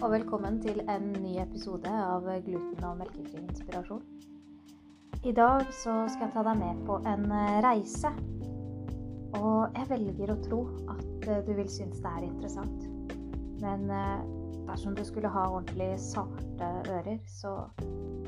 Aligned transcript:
og 0.00 0.12
velkommen 0.14 0.54
til 0.62 0.78
en 0.88 1.10
ny 1.20 1.34
episode 1.42 1.90
av 1.92 2.24
Gluten- 2.44 2.84
og 2.88 2.96
melkefri 3.02 3.42
inspirasjon. 3.42 4.00
I 5.28 5.32
dag 5.36 5.66
så 5.76 6.06
skal 6.08 6.24
jeg 6.24 6.32
ta 6.32 6.44
deg 6.46 6.56
med 6.56 6.80
på 6.88 6.96
en 7.10 7.26
reise. 7.66 8.08
Og 9.36 9.76
jeg 9.76 9.88
velger 9.90 10.32
å 10.32 10.38
tro 10.46 10.60
at 10.94 11.28
eh, 11.28 11.42
du 11.44 11.52
vil 11.52 11.68
synes 11.68 12.00
det 12.00 12.12
er 12.14 12.24
interessant. 12.30 12.86
Men 13.60 13.84
eh, 13.92 14.24
dersom 14.70 14.96
du 14.96 15.04
skulle 15.04 15.28
ha 15.28 15.44
ordentlig 15.50 15.90
sarte 16.00 16.70
ører, 16.88 17.20
så 17.28 17.52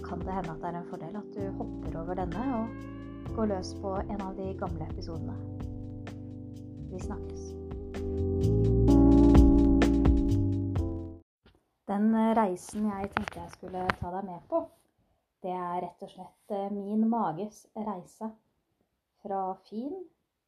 kan 0.04 0.20
det 0.20 0.36
hende 0.36 0.52
at 0.52 0.61
det 0.61 0.73
er 0.75 0.80
en 0.82 0.91
fordel 0.93 1.20
at 1.23 1.32
du 1.32 1.43
hopper 1.57 2.00
over 2.02 2.20
denne 2.20 2.48
og 2.59 3.32
går 3.39 3.54
løs 3.54 3.73
på 3.80 3.96
en 4.02 4.20
av 4.20 4.36
de 4.36 4.52
gamle 4.61 4.93
episodene. 4.93 5.40
Vi 6.93 7.00
snakkes. 7.00 8.61
Den 11.93 12.14
reisen 12.37 12.87
jeg 12.89 13.09
tenkte 13.13 13.43
jeg 13.43 13.53
skulle 13.53 13.81
ta 14.01 14.11
deg 14.14 14.25
med 14.25 14.45
på, 14.49 14.63
det 15.45 15.53
er 15.53 15.82
rett 15.85 16.05
og 16.07 16.09
slett 16.09 16.53
eh, 16.57 16.71
min 16.73 17.03
mages 17.11 17.67
reise. 17.77 18.31
Fra 19.21 19.41
fin 19.67 19.99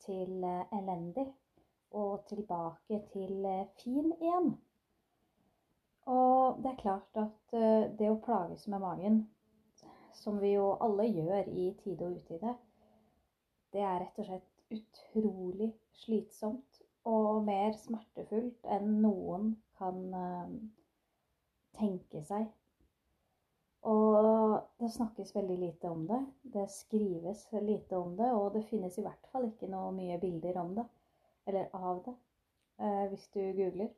til 0.06 0.46
eh, 0.48 0.70
elendig 0.72 1.26
og 2.00 2.22
tilbake 2.30 3.02
til 3.10 3.44
eh, 3.50 3.66
fin 3.82 4.14
igjen. 4.14 4.54
Og 6.14 6.62
det 6.62 6.70
er 6.70 6.78
klart 6.80 7.20
at 7.20 7.56
det 7.98 8.08
å 8.08 8.16
plages 8.24 8.64
med 8.72 8.80
magen, 8.80 9.18
som 10.16 10.38
vi 10.40 10.54
jo 10.54 10.70
alle 10.86 11.10
gjør 11.10 11.50
i 11.50 11.66
tide 11.82 12.08
og 12.08 12.22
utide, 12.22 12.54
det 13.76 13.82
er 13.84 14.00
rett 14.00 14.22
og 14.22 14.30
slett 14.30 14.78
utrolig 14.78 15.68
slitsomt 16.06 16.80
og 17.04 17.44
mer 17.50 17.76
smertefullt 17.82 18.72
enn 18.78 18.96
noen 19.04 19.52
kan 19.76 20.00
tenke 21.78 22.22
seg. 22.26 22.46
Og 23.84 24.60
det 24.80 24.88
snakkes 24.94 25.34
veldig 25.36 25.56
lite 25.60 25.90
om 25.92 26.06
det. 26.08 26.20
Det 26.54 26.64
skrives 26.72 27.46
lite 27.52 27.98
om 28.00 28.14
det, 28.16 28.30
og 28.32 28.54
det 28.54 28.64
finnes 28.70 28.96
i 28.98 29.04
hvert 29.04 29.28
fall 29.32 29.50
ikke 29.50 29.68
noe 29.68 29.90
mye 29.92 30.16
bilder 30.22 30.56
om 30.62 30.72
det, 30.78 30.86
eller 31.50 31.76
av 31.76 32.00
det, 32.06 32.14
eh, 32.80 33.04
hvis 33.10 33.28
du 33.34 33.42
googler. 33.58 33.92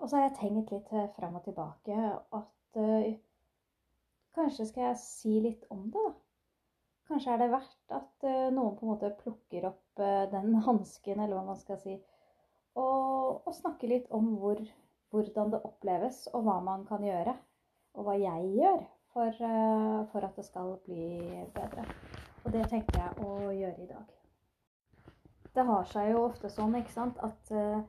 Og 0.00 0.08
så 0.08 0.16
har 0.16 0.24
jeg 0.30 0.38
tenkt 0.40 0.72
litt 0.72 0.88
fram 1.16 1.36
og 1.38 1.44
tilbake 1.44 1.98
at 2.38 2.80
eh, 2.80 3.12
kanskje 4.34 4.66
skal 4.70 4.88
jeg 4.88 5.02
si 5.02 5.38
litt 5.44 5.68
om 5.70 5.90
det, 5.92 6.00
da. 6.08 6.14
Kanskje 7.12 7.34
er 7.34 7.42
det 7.42 7.50
verdt 7.52 7.92
at 7.92 8.24
eh, 8.24 8.48
noen 8.54 8.76
på 8.78 8.86
en 8.86 8.92
måte 8.94 9.12
plukker 9.20 9.68
opp 9.68 10.00
eh, 10.00 10.24
den 10.32 10.54
hansken, 10.66 11.20
eller 11.20 11.36
hva 11.36 11.44
man 11.50 11.60
skal 11.60 11.76
si, 11.82 11.98
og, 12.80 13.42
og 13.44 13.52
snakker 13.52 13.90
litt 13.90 14.08
om 14.16 14.32
hvor 14.40 14.62
hvordan 15.12 15.52
det 15.52 15.60
oppleves, 15.68 16.24
og 16.32 16.46
hva 16.46 16.58
man 16.64 16.86
kan 16.88 17.04
gjøre. 17.04 17.36
Og 17.94 18.06
hva 18.06 18.16
jeg 18.16 18.48
gjør 18.56 18.80
for, 19.12 19.28
eh, 19.28 19.98
for 20.12 20.24
at 20.24 20.36
det 20.36 20.44
skal 20.48 20.76
bli 20.86 21.06
bedre. 21.54 21.84
Og 22.44 22.52
det 22.52 22.64
tenker 22.70 22.98
jeg 22.98 23.26
å 23.26 23.50
gjøre 23.52 23.84
i 23.84 23.90
dag. 23.90 24.14
Det 25.52 25.64
har 25.68 25.84
seg 25.84 26.14
jo 26.14 26.24
ofte 26.24 26.48
sånn 26.48 26.74
ikke 26.78 26.94
sant, 26.94 27.18
at 27.20 27.50
uh, 27.52 27.82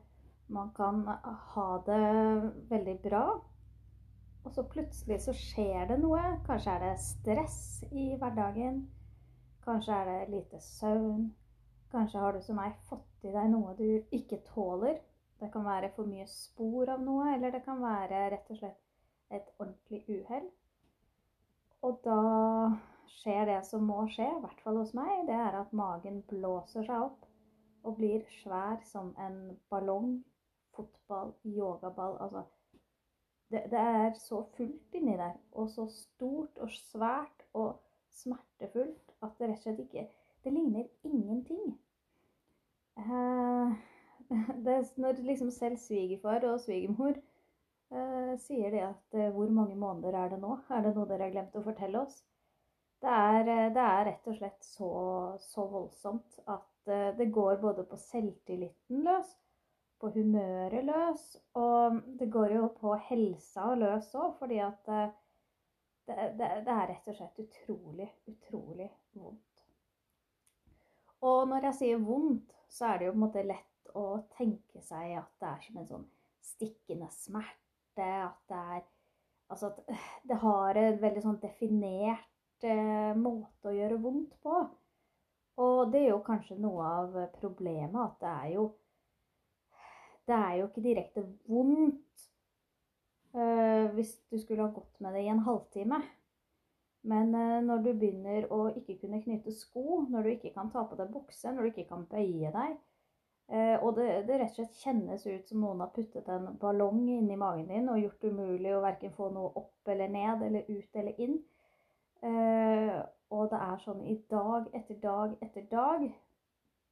man 0.52 0.68
kan 0.76 1.00
ha 1.54 1.68
det 1.86 2.00
veldig 2.68 2.96
bra, 3.06 3.22
og 4.44 4.52
så 4.52 4.66
plutselig 4.68 5.22
så 5.24 5.32
skjer 5.32 5.88
det 5.88 5.96
noe. 6.02 6.20
Kanskje 6.44 6.74
er 6.74 6.84
det 6.84 6.92
stress 7.00 7.62
i 7.88 8.10
hverdagen. 8.20 8.82
Kanskje 9.64 9.96
er 9.96 10.10
det 10.10 10.34
lite 10.34 10.60
søvn. 10.60 11.30
Kanskje 11.94 12.20
har 12.20 12.36
du 12.36 12.42
som 12.44 12.60
meg 12.60 12.76
fått 12.90 13.24
i 13.24 13.32
deg 13.32 13.48
noe 13.54 13.72
du 13.78 13.86
ikke 14.12 14.42
tåler. 14.50 15.00
Det 15.40 15.50
kan 15.52 15.64
være 15.66 15.90
for 15.96 16.08
mye 16.08 16.26
spor 16.30 16.90
av 16.94 17.02
noe, 17.04 17.34
eller 17.34 17.52
det 17.54 17.64
kan 17.66 17.82
være 17.82 18.28
rett 18.34 18.50
og 18.54 18.60
slett 18.60 18.80
et 19.34 19.48
ordentlig 19.58 20.04
uhell. 20.08 20.48
Og 21.84 21.98
da 22.04 22.18
skjer 23.18 23.46
det 23.50 23.60
som 23.68 23.84
må 23.86 24.04
skje, 24.12 24.26
i 24.26 24.42
hvert 24.42 24.60
fall 24.64 24.80
hos 24.80 24.94
meg, 24.96 25.26
det 25.28 25.36
er 25.36 25.58
at 25.58 25.72
magen 25.76 26.22
blåser 26.30 26.86
seg 26.86 27.08
opp 27.10 27.26
og 27.84 27.98
blir 27.98 28.24
svær 28.40 28.80
som 28.88 29.12
en 29.20 29.58
ballong, 29.70 30.22
fotball, 30.74 31.34
yogaball 31.44 32.16
Altså 32.24 32.44
det, 33.52 33.66
det 33.70 33.78
er 33.78 34.14
så 34.18 34.40
fullt 34.56 34.96
inni 34.96 35.16
der, 35.20 35.36
og 35.52 35.68
så 35.70 35.84
stort 35.92 36.58
og 36.58 36.72
svært 36.72 37.44
og 37.52 37.76
smertefullt 38.10 39.12
at 39.22 39.36
det 39.38 39.50
rett 39.50 39.58
og 39.58 39.66
slett 39.66 39.82
ikke 39.84 40.06
Det 40.44 40.52
ligner 40.52 40.84
ingenting. 41.08 41.78
Uh, 42.96 43.72
det, 44.66 44.76
når 44.96 45.22
liksom 45.26 45.50
selv 45.54 45.80
svigerfar 45.80 46.46
og 46.48 46.60
svigermor 46.62 47.14
eh, 47.14 48.34
sier 48.42 48.70
det 48.74 48.84
at 48.86 49.18
eh, 49.18 49.32
hvor 49.34 49.50
mange 49.50 49.76
måneder 49.76 50.18
er 50.18 50.34
det 50.34 50.40
nå? 50.42 50.58
Er 50.70 50.86
det 50.86 50.94
noe 50.96 51.08
dere 51.10 51.28
har 51.28 51.34
glemt 51.34 51.58
å 51.58 51.64
fortelle 51.64 52.04
oss? 52.04 52.22
Det 53.04 53.10
er, 53.10 53.40
eh, 53.52 53.72
det 53.74 53.82
er 53.84 54.04
rett 54.08 54.28
og 54.30 54.36
slett 54.38 54.62
så, 54.64 54.90
så, 55.44 55.66
voldsomt 55.68 56.38
at 56.46 56.92
eh, 56.92 57.10
det 57.18 57.32
går 57.32 57.58
både 57.60 57.84
på 57.88 57.98
selvtilliten 58.00 59.02
løs, 59.04 59.34
på 60.00 60.08
humøret 60.14 60.84
løs, 60.84 61.26
og 61.60 62.00
det 62.20 62.30
går 62.32 62.56
jo 62.56 62.70
på 62.78 62.94
helsa 63.10 63.74
løs 63.76 64.08
òg, 64.16 64.38
fordi 64.38 64.62
at 64.64 64.88
eh, 64.88 65.12
det, 66.06 66.16
det, 66.38 66.48
det, 66.64 66.72
er 66.72 66.88
rett 66.90 67.12
og 67.12 67.18
slett 67.18 67.44
utrolig, 67.44 68.08
utrolig 68.28 68.88
vondt. 69.12 69.62
Og 71.24 71.46
når 71.48 71.70
jeg 71.70 71.78
sier 71.78 72.02
vondt, 72.04 72.56
så 72.68 72.90
er 72.90 72.98
det 72.98 73.06
jo 73.06 73.14
på 73.14 73.20
en 73.20 73.24
måte 73.26 73.46
lett 73.46 73.73
å 73.94 74.06
tenke 74.36 74.82
seg 74.82 75.16
at 75.20 75.30
det 75.40 75.50
er 75.50 75.64
som 75.66 75.80
en 75.80 75.90
sånn 75.90 76.06
stikkende 76.44 77.10
smerte. 77.14 78.10
At 78.24 78.40
det 78.50 78.60
er 78.76 78.84
Altså 79.52 79.68
at 79.68 79.80
øh, 79.92 80.04
det 80.28 80.36
har 80.40 80.78
en 80.80 81.02
veldig 81.02 81.20
sånn 81.20 81.36
definert 81.42 82.64
eh, 82.64 83.12
måte 83.12 83.68
å 83.68 83.74
gjøre 83.76 83.98
vondt 84.00 84.32
på. 84.42 84.62
Og 85.60 85.92
det 85.92 86.00
er 86.00 86.08
jo 86.14 86.22
kanskje 86.26 86.56
noe 86.58 86.86
av 86.88 87.18
problemet 87.36 88.00
at 88.00 88.16
det 88.22 88.32
er 88.32 88.48
jo 88.56 88.64
Det 90.24 90.34
er 90.34 90.54
jo 90.56 90.66
ikke 90.70 90.82
direkte 90.86 91.22
vondt 91.52 92.22
eh, 93.36 93.90
hvis 93.92 94.14
du 94.32 94.38
skulle 94.40 94.64
ha 94.64 94.72
gått 94.72 95.02
med 95.04 95.12
det 95.12 95.26
i 95.26 95.28
en 95.28 95.42
halvtime. 95.44 95.98
Men 97.04 97.34
eh, 97.36 97.60
når 97.66 97.82
du 97.84 97.90
begynner 97.92 98.46
å 98.48 98.62
ikke 98.72 98.96
kunne 99.02 99.20
knyte 99.20 99.52
sko, 99.52 100.06
når 100.08 100.24
du 100.24 100.30
ikke 100.32 100.54
kan 100.54 100.72
ta 100.72 100.86
på 100.88 100.96
deg 100.96 101.12
bukse, 101.12 101.52
når 101.52 101.60
du 101.66 101.72
ikke 101.74 101.88
kan 101.90 102.06
bøye 102.08 102.52
deg, 102.54 102.78
og 103.52 103.90
det, 103.98 104.06
det, 104.28 104.38
rett 104.40 104.54
og 104.54 104.56
slett 104.56 104.78
kjennes 104.80 105.26
ut 105.26 105.50
som 105.50 105.60
noen 105.60 105.82
har 105.84 105.90
puttet 105.92 106.28
en 106.32 106.46
ballong 106.60 107.02
inni 107.12 107.36
magen 107.36 107.68
din 107.68 107.90
og 107.92 108.00
gjort 108.00 108.22
det 108.22 108.30
umulig 108.32 108.72
å 108.72 108.80
verken 108.80 109.12
få 109.12 109.28
noe 109.34 109.50
opp 109.60 109.90
eller 109.92 110.08
ned 110.08 110.46
eller 110.46 110.70
ut 110.70 110.96
eller 111.02 111.20
inn. 111.20 111.36
Eh, 112.24 112.98
og 113.34 113.50
det 113.52 113.60
er 113.60 113.80
sånn 113.82 114.02
i 114.08 114.16
dag 114.30 114.68
etter 114.72 115.00
dag 115.02 115.36
etter 115.44 115.66
dag. 115.70 116.06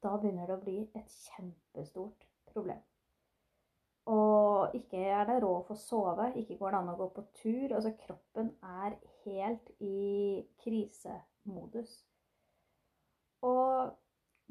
Da 0.02 0.16
begynner 0.18 0.50
det 0.50 0.58
å 0.58 0.62
bli 0.64 0.78
et 0.98 1.18
kjempestort 1.30 2.26
problem. 2.52 2.82
Og 4.12 4.74
ikke 4.74 4.98
er 5.14 5.28
det 5.28 5.38
råd 5.44 5.70
å 5.70 5.78
sove, 5.78 6.32
ikke 6.40 6.56
går 6.58 6.74
det 6.74 6.78
an 6.80 6.90
å 6.90 6.96
gå 6.98 7.06
på 7.14 7.24
tur. 7.38 7.74
Altså 7.76 7.94
kroppen 8.00 8.50
er 8.66 8.96
helt 9.22 9.70
i 9.78 10.42
krisemodus. 10.64 12.00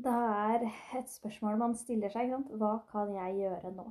Det 0.01 0.12
er 0.12 0.63
et 0.97 1.09
spørsmål 1.12 1.57
man 1.62 1.73
stiller 1.78 2.09
seg. 2.09 2.31
Hva 2.57 2.72
kan 2.89 3.12
jeg 3.13 3.35
gjøre 3.38 3.72
nå? 3.75 3.85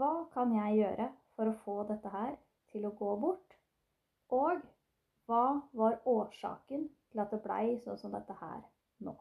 Hva 0.00 0.12
kan 0.32 0.54
jeg 0.56 0.78
gjøre 0.80 1.06
for 1.36 1.50
å 1.50 1.58
få 1.64 1.76
dette 1.90 2.10
her 2.10 2.32
til 2.72 2.88
å 2.88 2.94
gå 2.98 3.10
bort? 3.22 3.54
Og 4.34 4.64
hva 5.30 5.44
var 5.76 6.00
årsaken 6.08 6.88
til 7.12 7.22
at 7.22 7.30
det 7.30 7.42
blei 7.44 7.76
sånn 7.84 8.00
som 8.00 8.16
dette 8.16 8.34
her 8.40 8.58
nå? 9.06 9.14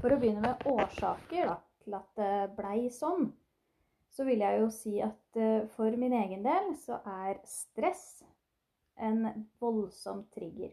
For 0.00 0.14
å 0.14 0.20
begynne 0.22 0.46
med 0.46 0.64
årsaker 0.72 1.52
da, 1.52 1.60
til 1.84 2.00
at 2.00 2.10
det 2.16 2.32
blei 2.56 2.88
sånn, 2.94 3.28
så 4.08 4.24
vil 4.24 4.40
jeg 4.46 4.62
jo 4.62 4.72
si 4.72 4.98
at 5.04 5.36
eh, 5.36 5.68
for 5.76 6.00
min 6.00 6.16
egen 6.16 6.46
del 6.46 6.72
så 6.80 7.02
er 7.04 7.42
stress 7.44 8.22
en 8.96 9.26
voldsom 9.60 10.24
trigger. 10.32 10.72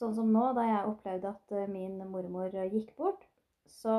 Sånn 0.00 0.14
som 0.16 0.30
nå, 0.32 0.46
da 0.56 0.64
jeg 0.64 0.88
opplevde 0.88 1.28
at 1.28 1.52
eh, 1.52 1.68
min 1.68 1.98
mormor 2.08 2.54
gikk 2.72 2.94
bort, 2.96 3.26
så, 3.68 3.92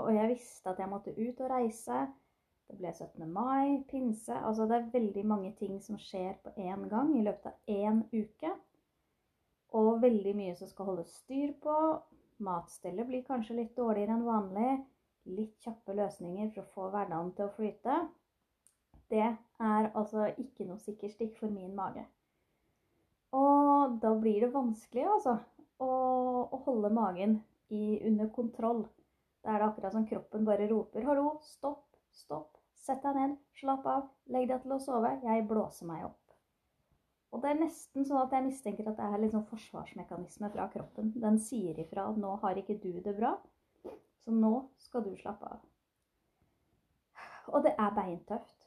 og 0.00 0.08
jeg 0.14 0.30
visste 0.30 0.70
at 0.72 0.80
jeg 0.80 0.88
måtte 0.88 1.12
ut 1.18 1.42
og 1.44 1.50
reise. 1.52 1.98
Det 2.64 2.78
ble 2.78 2.92
17. 2.94 3.26
mai, 3.28 3.84
pinse 3.90 4.32
Altså 4.32 4.64
det 4.64 4.78
er 4.78 4.92
veldig 4.94 5.24
mange 5.28 5.50
ting 5.58 5.76
som 5.84 5.98
skjer 6.00 6.38
på 6.42 6.54
én 6.56 6.86
gang 6.88 7.12
i 7.12 7.22
løpet 7.26 7.50
av 7.50 7.74
én 7.74 8.00
uke. 8.14 8.54
Og 9.76 10.00
veldig 10.00 10.32
mye 10.38 10.56
som 10.56 10.70
skal 10.70 10.88
holdes 10.88 11.12
styr 11.20 11.52
på. 11.60 11.76
Matstellet 12.44 13.06
blir 13.10 13.26
kanskje 13.28 13.58
litt 13.60 13.76
dårligere 13.76 14.16
enn 14.16 14.26
vanlig. 14.26 14.72
Litt 15.36 15.60
kjappe 15.60 15.96
løsninger 16.00 16.50
for 16.54 16.64
å 16.64 16.72
få 16.72 16.90
hverdagen 16.94 17.32
til 17.36 17.50
å 17.50 17.54
flyte. 17.58 18.00
Det 19.12 19.28
er 19.28 19.92
altså 19.92 20.30
ikke 20.40 20.66
noe 20.70 20.80
sikkert 20.80 21.18
stikk 21.18 21.36
for 21.42 21.52
min 21.52 21.76
mage. 21.76 22.08
Og 23.34 23.96
da 24.02 24.12
blir 24.18 24.44
det 24.44 24.52
vanskelig 24.54 25.06
altså, 25.16 25.38
å, 25.82 25.88
å 26.54 26.60
holde 26.66 26.92
magen 26.94 27.38
i, 27.68 28.00
under 28.06 28.30
kontroll. 28.34 28.84
Da 29.44 29.54
er 29.54 29.62
det 29.62 29.70
akkurat 29.70 29.96
som 29.96 30.06
kroppen 30.08 30.46
bare 30.46 30.68
roper 30.70 31.04
'hallo, 31.04 31.38
stopp, 31.42 31.88
stopp, 32.14 32.54
Sett 32.84 33.00
deg 33.00 33.16
ned, 33.16 33.36
slapp 33.56 33.86
av, 33.88 34.08
legg 34.28 34.50
deg 34.50 34.60
til 34.60 34.74
å 34.74 34.82
sove. 34.82 35.14
Jeg 35.24 35.46
blåser 35.48 35.88
meg 35.88 36.02
opp. 36.04 36.34
Og 37.32 37.40
det 37.42 37.50
er 37.50 37.62
nesten 37.62 38.04
sånn 38.04 38.20
at 38.20 38.34
jeg 38.36 38.44
mistenker 38.44 38.90
at 38.90 38.98
det 38.98 39.06
er 39.08 39.30
sånn 39.32 39.46
forsvarsmekanisme 39.48 40.50
fra 40.52 40.66
kroppen. 40.74 41.14
Den 41.22 41.38
sier 41.40 41.80
ifra 41.80 42.04
at 42.10 42.18
nå 42.20 42.34
har 42.42 42.60
ikke 42.60 42.76
du 42.82 42.92
det 43.06 43.16
bra, 43.16 43.32
så 44.20 44.34
nå 44.36 44.52
skal 44.84 45.06
du 45.06 45.14
slappe 45.16 45.48
av. 45.48 45.64
Og 47.56 47.64
det 47.64 47.72
er 47.72 47.96
beintøft. 47.96 48.63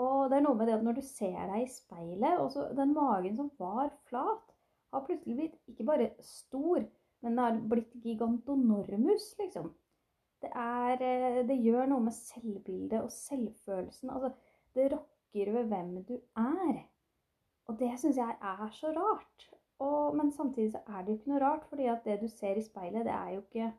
Og 0.00 0.30
det 0.30 0.38
er 0.38 0.44
noe 0.46 0.56
med 0.56 0.70
det 0.70 0.78
at 0.78 0.86
når 0.86 0.96
du 0.96 1.02
ser 1.04 1.36
deg 1.36 1.64
i 1.64 1.68
speilet, 1.70 2.40
og 2.40 2.76
den 2.78 2.94
magen 2.96 3.36
som 3.36 3.50
var 3.60 3.90
flat, 4.08 4.46
har 4.90 5.04
plutselig 5.06 5.36
blitt 5.36 5.58
ikke 5.70 5.86
bare 5.86 6.08
stor, 6.24 6.82
men 7.20 7.36
det 7.36 7.44
har 7.46 7.60
blitt 7.70 7.92
gigantonormus, 8.04 9.34
liksom. 9.38 9.70
Det, 10.40 10.50
er, 10.56 11.02
eh, 11.04 11.42
det 11.46 11.58
gjør 11.60 11.90
noe 11.90 12.06
med 12.06 12.16
selvbildet 12.16 13.02
og 13.02 13.12
selvfølelsen. 13.12 14.10
Altså, 14.10 14.30
det 14.74 14.88
rokker 14.94 15.52
ved 15.52 15.68
hvem 15.68 15.92
du 16.08 16.16
er. 16.40 16.80
Og 17.68 17.76
det 17.78 17.92
syns 18.00 18.16
jeg 18.16 18.36
er 18.40 18.70
så 18.72 18.94
rart. 18.96 19.50
Og, 19.80 20.16
men 20.16 20.32
samtidig 20.32 20.72
så 20.72 20.80
er 20.86 21.04
det 21.04 21.12
jo 21.12 21.18
ikke 21.18 21.32
noe 21.34 21.44
rart, 21.44 21.68
fordi 21.68 21.86
at 21.92 22.04
det 22.04 22.18
du 22.22 22.28
ser 22.28 22.58
i 22.58 22.64
speilet, 22.64 23.04
det 23.04 23.12
er 23.12 23.30
jo 23.36 23.40
ikke 23.40 23.72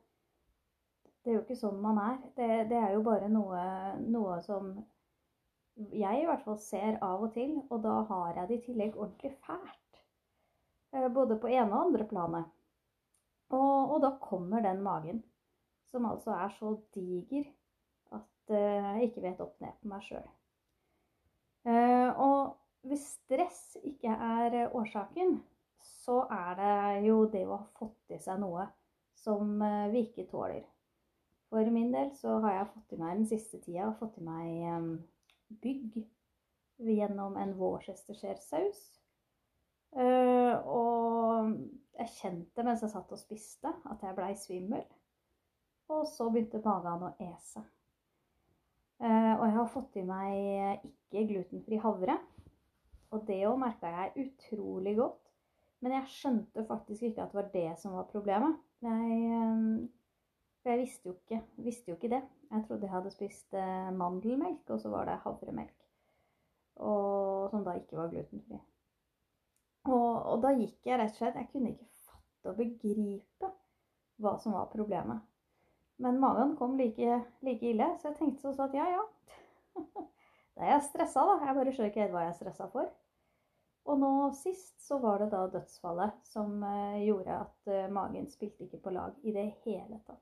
Det 1.21 1.29
er 1.29 1.35
jo 1.35 1.41
ikke 1.43 1.55
sånn 1.55 1.81
man 1.81 1.99
er. 2.01 2.15
Det, 2.37 2.45
det 2.71 2.77
er 2.77 2.95
jo 2.95 3.03
bare 3.05 3.27
noe, 3.29 3.59
noe, 4.09 4.39
som 4.41 4.71
jeg 5.75 6.21
i 6.21 6.25
hvert 6.27 6.43
fall 6.45 6.59
ser 6.61 6.97
av 7.03 7.23
og 7.25 7.33
til, 7.35 7.55
og 7.69 7.81
da 7.83 8.01
har 8.09 8.35
jeg 8.35 8.49
det 8.49 8.57
i 8.57 8.63
tillegg 8.67 8.97
ordentlig 8.97 9.31
fælt. 9.45 10.01
Eh, 10.91 11.07
både 11.13 11.37
på 11.39 11.51
ene 11.51 11.71
og 11.71 11.87
andre 11.87 12.07
planet. 12.07 12.49
Og, 13.51 13.95
og 13.95 14.01
da 14.03 14.13
kommer 14.21 14.63
den 14.63 14.81
magen, 14.83 15.23
som 15.91 16.07
altså 16.07 16.35
er 16.35 16.51
så 16.55 16.75
diger 16.95 17.47
at 18.15 18.53
eh, 18.55 18.89
jeg 18.97 19.09
ikke 19.09 19.23
vet 19.27 19.43
opp 19.43 19.55
ned 19.63 19.77
på 19.79 19.91
meg 19.91 20.03
sjøl. 20.07 20.27
Eh, 21.67 22.09
og 22.19 22.57
hvis 22.87 23.05
stress 23.19 23.77
ikke 23.83 24.11
er 24.11 24.75
årsaken, 24.75 25.39
så 25.81 26.23
er 26.33 26.53
det 26.59 27.07
jo 27.07 27.23
det 27.31 27.45
å 27.47 27.57
ha 27.57 27.65
fått 27.79 28.15
i 28.15 28.19
seg 28.21 28.39
noe 28.41 28.67
som 29.21 29.59
vi 29.93 30.01
ikke 30.07 30.25
tåler. 30.31 30.63
For 31.51 31.67
min 31.73 31.91
del 31.93 32.09
så 32.17 32.39
har 32.41 32.55
jeg 32.55 32.69
fått 32.73 32.95
i 32.95 32.99
meg 33.01 33.19
den 33.19 33.27
siste 33.29 33.59
tida 33.61 33.91
fått 33.99 34.17
i 34.17 34.25
meg 34.25 35.01
bygg 35.63 35.99
gjennom 36.81 37.37
en 37.37 37.53
Worcestershire-saus. 37.59 38.81
Eh, 39.91 40.55
og 40.71 41.51
jeg 41.99 42.15
kjente 42.15 42.65
mens 42.65 42.83
jeg 42.85 42.93
satt 42.93 43.11
og 43.11 43.19
spiste, 43.19 43.73
at 43.91 44.03
jeg 44.05 44.17
blei 44.17 44.31
svimmel. 44.39 44.85
Og 45.91 46.05
så 46.07 46.29
begynte 46.31 46.63
magen 46.63 47.09
å 47.09 47.15
ese. 47.19 47.63
Og 49.01 49.41
jeg 49.47 49.55
har 49.55 49.69
fått 49.73 49.95
i 49.97 50.03
meg 50.05 50.83
ikke 50.85 51.23
glutenfri 51.31 51.79
havre. 51.81 52.15
Og 53.11 53.25
det 53.27 53.41
òg 53.49 53.57
merka 53.59 53.89
jeg 53.91 54.27
utrolig 54.27 54.93
godt. 54.99 55.31
Men 55.81 55.95
jeg 55.97 56.13
skjønte 56.13 56.63
faktisk 56.67 57.07
ikke 57.07 57.23
at 57.23 57.31
det 57.33 57.39
var 57.39 57.49
det 57.55 57.69
som 57.81 57.95
var 57.97 58.09
problemet. 58.11 58.59
Jeg, 58.85 59.15
eh, 59.37 59.87
for 60.61 60.69
jeg 60.69 60.81
visste 60.83 61.09
jo, 61.09 61.15
ikke, 61.17 61.41
visste 61.65 61.91
jo 61.91 61.97
ikke 61.97 62.11
det. 62.11 62.21
Jeg 62.51 62.65
trodde 62.67 62.85
jeg 62.85 62.93
hadde 62.93 63.13
spist 63.13 63.55
eh, 63.57 63.89
mandelmelk, 63.97 64.69
og 64.69 64.81
så 64.81 64.91
var 64.93 65.07
det 65.09 65.21
havremelk. 65.23 65.77
Og, 66.75 67.49
som 67.49 67.65
da 67.65 67.73
ikke 67.77 67.97
var 67.97 68.11
glutenfri. 68.11 68.59
Og, 69.89 70.11
og, 70.13 70.37
da 70.43 70.53
gikk 70.53 70.85
jeg 70.85 70.99
rett 71.01 71.15
og 71.15 71.17
slett 71.17 71.37
Jeg 71.39 71.47
kunne 71.49 71.71
ikke 71.71 71.87
fatte 72.05 72.51
og 72.51 72.57
begripe 72.59 73.49
hva 74.21 74.35
som 74.41 74.53
var 74.53 74.69
problemet. 74.69 75.25
Men 76.01 76.19
magen 76.21 76.55
kom 76.57 76.77
like, 76.77 77.17
like 77.45 77.73
ille, 77.73 77.87
så 77.97 78.11
jeg 78.11 78.19
tenkte 78.19 78.45
sånn 78.45 78.67
at 78.67 78.77
ja, 78.77 78.87
ja. 78.93 79.03
Da 80.51 80.65
er 80.65 80.73
jeg 80.75 80.87
stressa, 80.89 81.23
da. 81.25 81.37
Jeg 81.47 81.57
bare 81.57 81.73
skjønner 81.73 81.89
ikke 81.89 82.03
helt 82.03 82.13
hva 82.13 82.25
jeg 82.25 82.33
er 82.33 82.37
stressa 82.37 82.67
for. 82.73 82.89
Og 83.89 83.97
nå 83.97 84.09
sist 84.37 84.81
så 84.85 84.99
var 85.01 85.23
det 85.23 85.31
da 85.31 85.45
dødsfallet 85.49 86.19
som 86.29 86.61
eh, 86.67 87.01
gjorde 87.07 87.37
at 87.47 87.71
eh, 87.71 87.87
magen 87.93 88.27
spilte 88.29 88.67
ikke 88.67 88.81
på 88.83 88.93
lag 88.93 89.15
i 89.25 89.33
det 89.33 89.47
hele 89.65 89.97
tatt. 90.05 90.21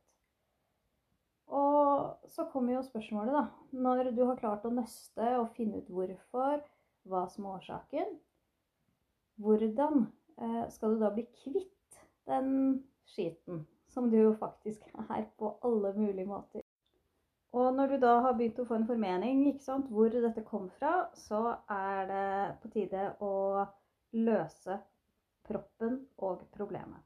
Og 1.49 2.29
så 2.29 2.45
kommer 2.51 2.75
jo 2.75 2.85
spørsmålet, 2.85 3.33
da. 3.33 3.45
Når 3.71 4.11
du 4.13 4.23
har 4.25 4.37
klart 4.37 4.65
å 4.65 4.73
nøste 4.73 5.31
og 5.39 5.49
finne 5.57 5.81
ut 5.81 5.89
hvorfor, 5.89 6.61
hva 7.09 7.25
som 7.31 7.47
er 7.47 7.57
årsaken, 7.57 8.15
hvordan 9.41 10.05
eh, 10.37 10.65
skal 10.69 10.93
du 10.93 11.01
da 11.01 11.09
bli 11.15 11.25
kvitt 11.41 11.99
den 12.29 12.51
skiten 13.09 13.63
som 13.89 14.11
du 14.11 14.19
jo 14.19 14.33
faktisk 14.37 14.85
er 15.09 15.25
på 15.39 15.55
alle 15.65 15.93
mulige 15.97 16.29
måter? 16.29 16.65
Og 17.57 17.73
når 17.73 17.95
du 17.95 17.97
da 18.03 18.13
har 18.21 18.35
begynt 18.37 18.59
å 18.61 18.67
få 18.69 18.77
en 18.77 18.85
formening 18.85 19.41
sant, 19.63 19.89
hvor 19.89 20.11
dette 20.13 20.45
kom 20.45 20.67
fra, 20.77 21.07
så 21.17 21.55
er 21.73 22.05
det 22.11 22.29
på 22.61 22.69
tide 22.75 23.07
å 23.25 23.65
løse 24.13 24.77
proppen 25.49 26.03
og 26.21 26.45
problemet. 26.53 27.01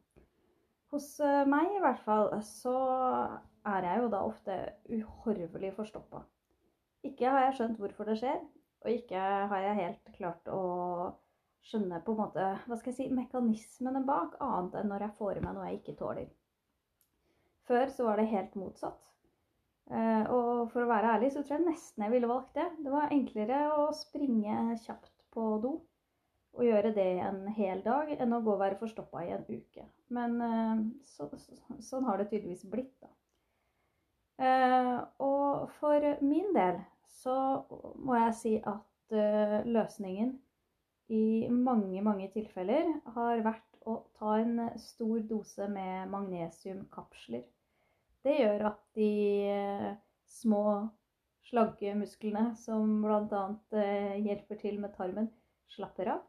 Hos 0.92 1.16
eh, 1.24 1.46
meg 1.48 1.72
i 1.72 1.82
hvert 1.82 2.04
fall 2.04 2.28
så 2.44 2.76
er 3.70 3.88
jeg 3.88 4.04
jo 4.04 4.12
da 4.12 4.22
ofte 4.28 4.58
uhorvelig 4.92 5.74
forstoppa. 5.78 6.24
Ikke 7.08 7.32
har 7.32 7.48
jeg 7.48 7.58
skjønt 7.58 7.82
hvorfor 7.82 8.08
det 8.08 8.18
skjer, 8.22 8.40
og 8.84 8.92
ikke 8.92 9.20
har 9.52 9.66
jeg 9.66 9.80
helt 9.80 10.16
klart 10.18 10.50
å 10.52 10.64
skjønne 11.64 12.02
på 12.04 12.14
en 12.14 12.20
måte, 12.20 12.48
hva 12.68 12.78
skal 12.80 12.92
jeg 12.92 12.98
si, 12.98 13.10
mekanismene 13.16 14.04
bak, 14.08 14.36
annet 14.44 14.76
enn 14.82 14.92
når 14.92 15.08
jeg 15.08 15.18
får 15.20 15.40
i 15.40 15.46
meg 15.46 15.56
noe 15.56 15.70
jeg 15.70 15.80
ikke 15.80 15.98
tåler. 16.00 16.30
Før 17.68 17.88
så 17.96 18.08
var 18.10 18.20
det 18.20 18.32
helt 18.32 18.56
motsatt. 18.60 19.00
Eh, 19.92 20.30
og 20.32 20.70
for 20.72 20.84
å 20.84 20.90
være 20.90 21.16
ærlig 21.18 21.32
så 21.34 21.44
tror 21.44 21.58
jeg 21.58 21.68
nesten 21.68 22.06
jeg 22.06 22.14
ville 22.14 22.30
valgt 22.30 22.54
det. 22.60 22.68
Det 22.84 22.92
var 22.92 23.12
enklere 23.16 23.64
å 23.76 23.90
springe 23.96 24.78
kjapt 24.84 25.12
på 25.36 25.48
do 25.64 25.74
og 26.54 26.68
gjøre 26.68 26.92
det 26.94 27.08
en 27.26 27.48
hel 27.56 27.82
dag 27.82 28.12
enn 28.14 28.36
å 28.36 28.42
gå 28.46 28.52
og 28.54 28.62
være 28.62 28.78
forstoppa 28.78 29.24
i 29.26 29.32
en 29.34 29.46
uke. 29.48 29.88
Men 30.14 30.38
eh, 30.46 30.84
så, 31.10 31.28
så, 31.40 31.58
sånn 31.82 32.08
har 32.08 32.20
det 32.20 32.30
tydeligvis 32.32 32.68
blitt, 32.70 32.94
da. 33.02 33.10
Eh, 34.42 34.96
og 35.22 35.70
for 35.80 36.08
min 36.26 36.50
del 36.56 36.80
så 37.22 37.36
må 37.96 38.18
jeg 38.18 38.40
si 38.40 38.56
at 38.58 39.14
løsningen 39.70 40.34
i 41.14 41.48
mange, 41.52 42.02
mange 42.02 42.30
tilfeller 42.34 42.88
har 43.14 43.44
vært 43.46 43.74
å 43.86 43.98
ta 44.18 44.38
en 44.40 44.62
stor 44.80 45.20
dose 45.30 45.68
med 45.70 46.10
magnesiumkapsler. 46.12 47.44
Det 48.24 48.36
gjør 48.40 48.68
at 48.70 48.82
de 48.96 49.12
eh, 49.52 49.90
små 50.40 50.64
slaggemusklene 51.50 52.54
som 52.60 53.02
bl.a. 53.04 53.44
Eh, 53.76 54.16
hjelper 54.24 54.62
til 54.62 54.80
med 54.80 54.96
tarmen, 54.96 55.28
slapper 55.76 56.16
av. 56.16 56.24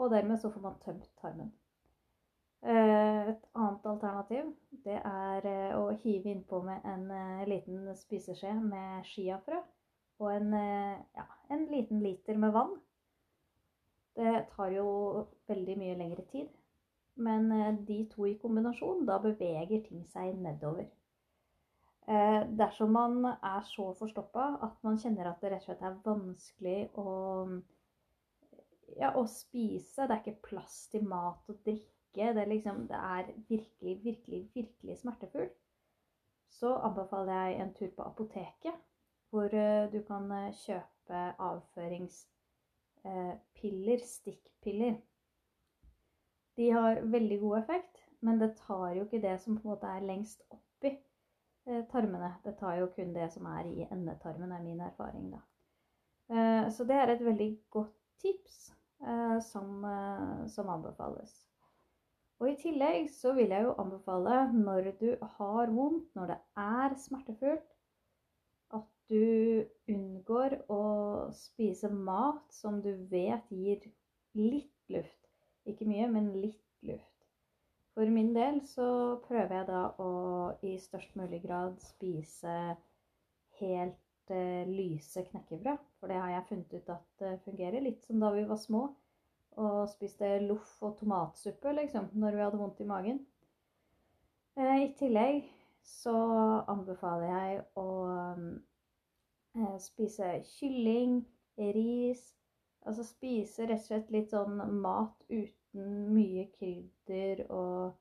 Og 0.00 0.10
dermed 0.10 0.40
så 0.42 0.50
får 0.50 0.64
man 0.64 0.80
tømt 0.82 1.06
tarmen. 1.22 1.52
Eh, 2.62 3.28
et 3.32 3.46
annet 3.58 3.86
alternativ 3.90 4.52
det 4.84 4.98
er 4.98 5.46
å 5.74 5.88
hive 6.04 6.30
innpå 6.30 6.60
med 6.62 6.84
en 6.86 7.08
liten 7.50 7.88
spiseskje 7.98 8.54
med 8.60 9.06
chiafrø 9.08 9.58
og 10.22 10.28
en, 10.30 10.54
ja, 10.54 11.26
en 11.50 11.66
liten 11.72 12.02
liter 12.04 12.38
med 12.38 12.54
vann. 12.54 12.76
Det 14.14 14.44
tar 14.52 14.74
jo 14.76 14.86
veldig 15.50 15.76
mye 15.80 15.98
lengre 15.98 16.22
tid, 16.30 16.50
men 17.14 17.48
de 17.88 18.02
to 18.12 18.28
i 18.28 18.36
kombinasjon, 18.38 19.06
da 19.08 19.18
beveger 19.22 19.82
ting 19.88 20.04
seg 20.12 20.36
nedover. 20.38 20.86
Eh, 22.06 22.42
dersom 22.58 22.90
man 22.90 23.24
er 23.30 23.62
så 23.62 23.92
forstoppa 23.94 24.46
at 24.66 24.78
man 24.82 24.98
kjenner 24.98 25.28
at 25.30 25.42
det 25.42 25.52
rett 25.52 25.62
og 25.62 25.68
slett 25.68 25.84
er 25.86 26.00
vanskelig 26.02 26.78
å, 26.98 27.12
ja, 28.98 29.12
å 29.14 29.22
spise, 29.30 30.08
det 30.08 30.16
er 30.16 30.18
ikke 30.18 30.48
plass 30.48 30.80
til 30.90 31.06
mat 31.06 31.46
og 31.52 31.60
drikke, 31.62 31.91
det 32.14 32.42
er, 32.42 32.46
liksom, 32.46 32.88
det 32.88 32.96
er 32.96 33.24
virkelig, 33.48 34.04
virkelig, 34.04 34.50
virkelig 34.54 34.98
smertefullt, 34.98 35.52
så 36.50 36.74
anbefaler 36.74 37.32
jeg 37.32 37.60
en 37.60 37.74
tur 37.74 37.88
på 37.96 38.02
apoteket, 38.02 38.74
hvor 39.30 39.44
eh, 39.44 39.92
du 39.92 40.02
kan 40.06 40.32
eh, 40.32 40.54
kjøpe 40.64 41.34
avføringspiller, 41.38 43.98
stikkpiller. 44.04 44.94
De 46.56 46.70
har 46.70 47.00
veldig 47.00 47.40
god 47.40 47.58
effekt, 47.58 48.08
men 48.20 48.40
det 48.40 48.56
tar 48.66 48.92
jo 48.92 49.04
ikke 49.04 49.22
det 49.22 49.40
som 49.40 49.56
på 49.56 49.60
en 49.64 49.68
måte 49.72 49.86
er 49.86 50.00
lengst 50.04 50.42
oppi 50.50 50.72
Eh, 51.64 51.84
tarmene. 51.84 52.34
Det 52.44 52.58
tar 52.58 52.74
jo 52.74 52.86
kun 52.86 53.14
det 53.14 53.28
som 53.32 53.46
er 53.46 53.66
i 53.70 53.86
endetarmen, 53.90 54.52
er 54.52 54.62
min 54.62 54.80
erfaring, 54.80 55.30
da. 55.30 55.38
Eh, 56.34 56.70
så 56.70 56.84
det 56.84 56.96
er 56.96 57.12
et 57.12 57.24
veldig 57.24 57.58
godt 57.70 57.94
tips 58.18 58.72
eh, 59.02 59.38
som, 59.42 59.86
som 60.48 60.68
anbefales. 60.68 61.51
Og 62.42 62.48
i 62.50 62.56
tillegg 62.58 63.04
så 63.14 63.36
vil 63.36 63.52
jeg 63.54 63.62
jo 63.62 63.76
anbefale 63.78 64.38
når 64.50 64.88
du 64.98 65.10
har 65.36 65.70
vondt, 65.70 66.08
når 66.18 66.32
det 66.32 66.38
er 66.58 66.96
smertefullt, 66.98 67.68
at 68.74 68.88
du 69.12 69.62
unngår 69.92 70.56
å 70.66 70.82
spise 71.38 71.86
mat 71.94 72.42
som 72.50 72.80
du 72.82 72.90
vet 73.12 73.46
gir 73.54 73.86
litt 74.34 74.90
luft. 74.90 75.30
Ikke 75.70 75.86
mye, 75.86 76.08
men 76.10 76.32
litt 76.34 76.58
luft. 76.82 77.28
For 77.94 78.10
min 78.10 78.32
del 78.34 78.58
så 78.66 78.88
prøver 79.28 79.60
jeg 79.60 79.68
da 79.70 79.84
å 80.02 80.10
i 80.66 80.74
størst 80.82 81.14
mulig 81.20 81.44
grad 81.44 81.78
spise 81.84 82.56
helt 83.60 84.34
eh, 84.34 84.66
lyse 84.66 85.22
knekkebrød. 85.28 85.78
For 86.00 86.10
det 86.10 86.18
har 86.18 86.34
jeg 86.34 86.48
funnet 86.50 86.74
ut 86.74 86.92
at 86.96 87.06
det 87.22 87.36
fungerer. 87.46 87.86
Litt 87.86 88.02
som 88.08 88.18
da 88.18 88.34
vi 88.34 88.48
var 88.50 88.58
små 88.58 88.88
og 89.60 89.88
spiste 89.90 90.28
loff 90.46 90.78
og 90.84 90.96
tomatsuppe, 91.00 91.74
liksom, 91.76 92.10
når 92.14 92.36
vi 92.36 92.44
hadde 92.46 92.60
vondt 92.60 92.80
i 92.80 92.88
magen. 92.88 93.18
Eh, 94.56 94.76
I 94.84 94.92
tillegg 94.98 95.42
så 95.82 96.14
anbefaler 96.70 97.28
jeg 97.32 97.58
å 97.80 97.88
eh, 99.56 99.76
spise 99.82 100.38
kylling, 100.54 101.20
ris 101.58 102.30
Altså 102.82 103.04
spise 103.06 103.66
rett 103.68 103.78
og 103.78 103.86
slett 103.86 104.08
litt 104.10 104.32
sånn 104.32 104.56
mat 104.82 105.20
uten 105.28 105.90
mye 106.10 106.48
krydder 106.56 107.44
og, 107.54 107.92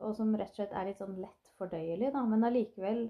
og 0.00 0.14
som 0.16 0.30
rett 0.32 0.54
og 0.54 0.60
slett 0.62 0.72
er 0.72 0.88
litt 0.88 1.02
sånn 1.02 1.18
lett 1.20 1.50
fordøyelig, 1.58 2.08
da, 2.14 2.22
men 2.24 2.46
allikevel 2.48 3.02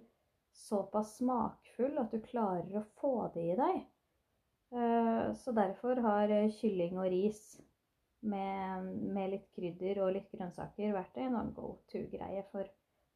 såpass 0.59 1.15
smakfull 1.21 2.01
at 2.03 2.11
du 2.11 2.19
klarer 2.25 2.81
å 2.81 2.87
få 2.99 3.13
det 3.37 3.45
i 3.53 3.59
deg. 3.61 3.79
Eh, 4.73 5.35
så 5.35 5.53
derfor 5.57 6.01
har 6.05 6.33
kylling 6.61 6.99
og 6.99 7.11
ris 7.13 7.43
med, 8.21 8.89
med 9.15 9.31
litt 9.35 9.47
krydder 9.57 10.03
og 10.05 10.13
litt 10.17 10.33
grønnsaker 10.35 10.97
vært 10.97 11.21
en 11.23 11.37
sånn 11.37 11.55
go 11.57 11.71
to-greie 11.93 12.43
for, 12.53 12.69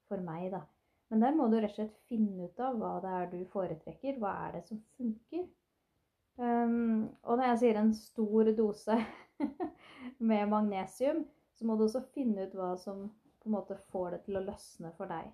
for, 0.09 0.23
meg, 0.25 0.51
da. 0.55 0.63
Men 1.13 1.27
der 1.27 1.35
må 1.37 1.49
du 1.53 1.59
rett 1.59 1.75
og 1.75 1.77
slett 1.77 1.99
finne 2.09 2.49
ut 2.49 2.63
av 2.63 2.79
hva 2.81 2.95
det 3.05 3.17
er 3.19 3.27
du 3.35 3.43
foretrekker. 3.53 4.17
Hva 4.23 4.33
er 4.47 4.57
det 4.57 4.63
som 4.71 4.81
funker? 4.97 5.45
Um, 6.41 7.11
og 7.29 7.37
når 7.37 7.51
jeg 7.51 7.59
sier 7.61 7.81
en 7.83 7.93
stor 7.93 8.49
dose 8.57 8.97
med 10.31 10.49
magnesium, 10.49 11.27
så 11.53 11.69
må 11.69 11.77
du 11.77 11.85
også 11.85 12.01
finne 12.15 12.47
ut 12.47 12.57
hva 12.57 12.71
som 12.81 13.11
på 13.43 13.51
en 13.51 13.57
måte 13.59 13.77
får 13.93 14.15
det 14.15 14.23
til 14.25 14.39
å 14.39 14.45
løsne 14.47 14.95
for 14.97 15.11
deg. 15.13 15.29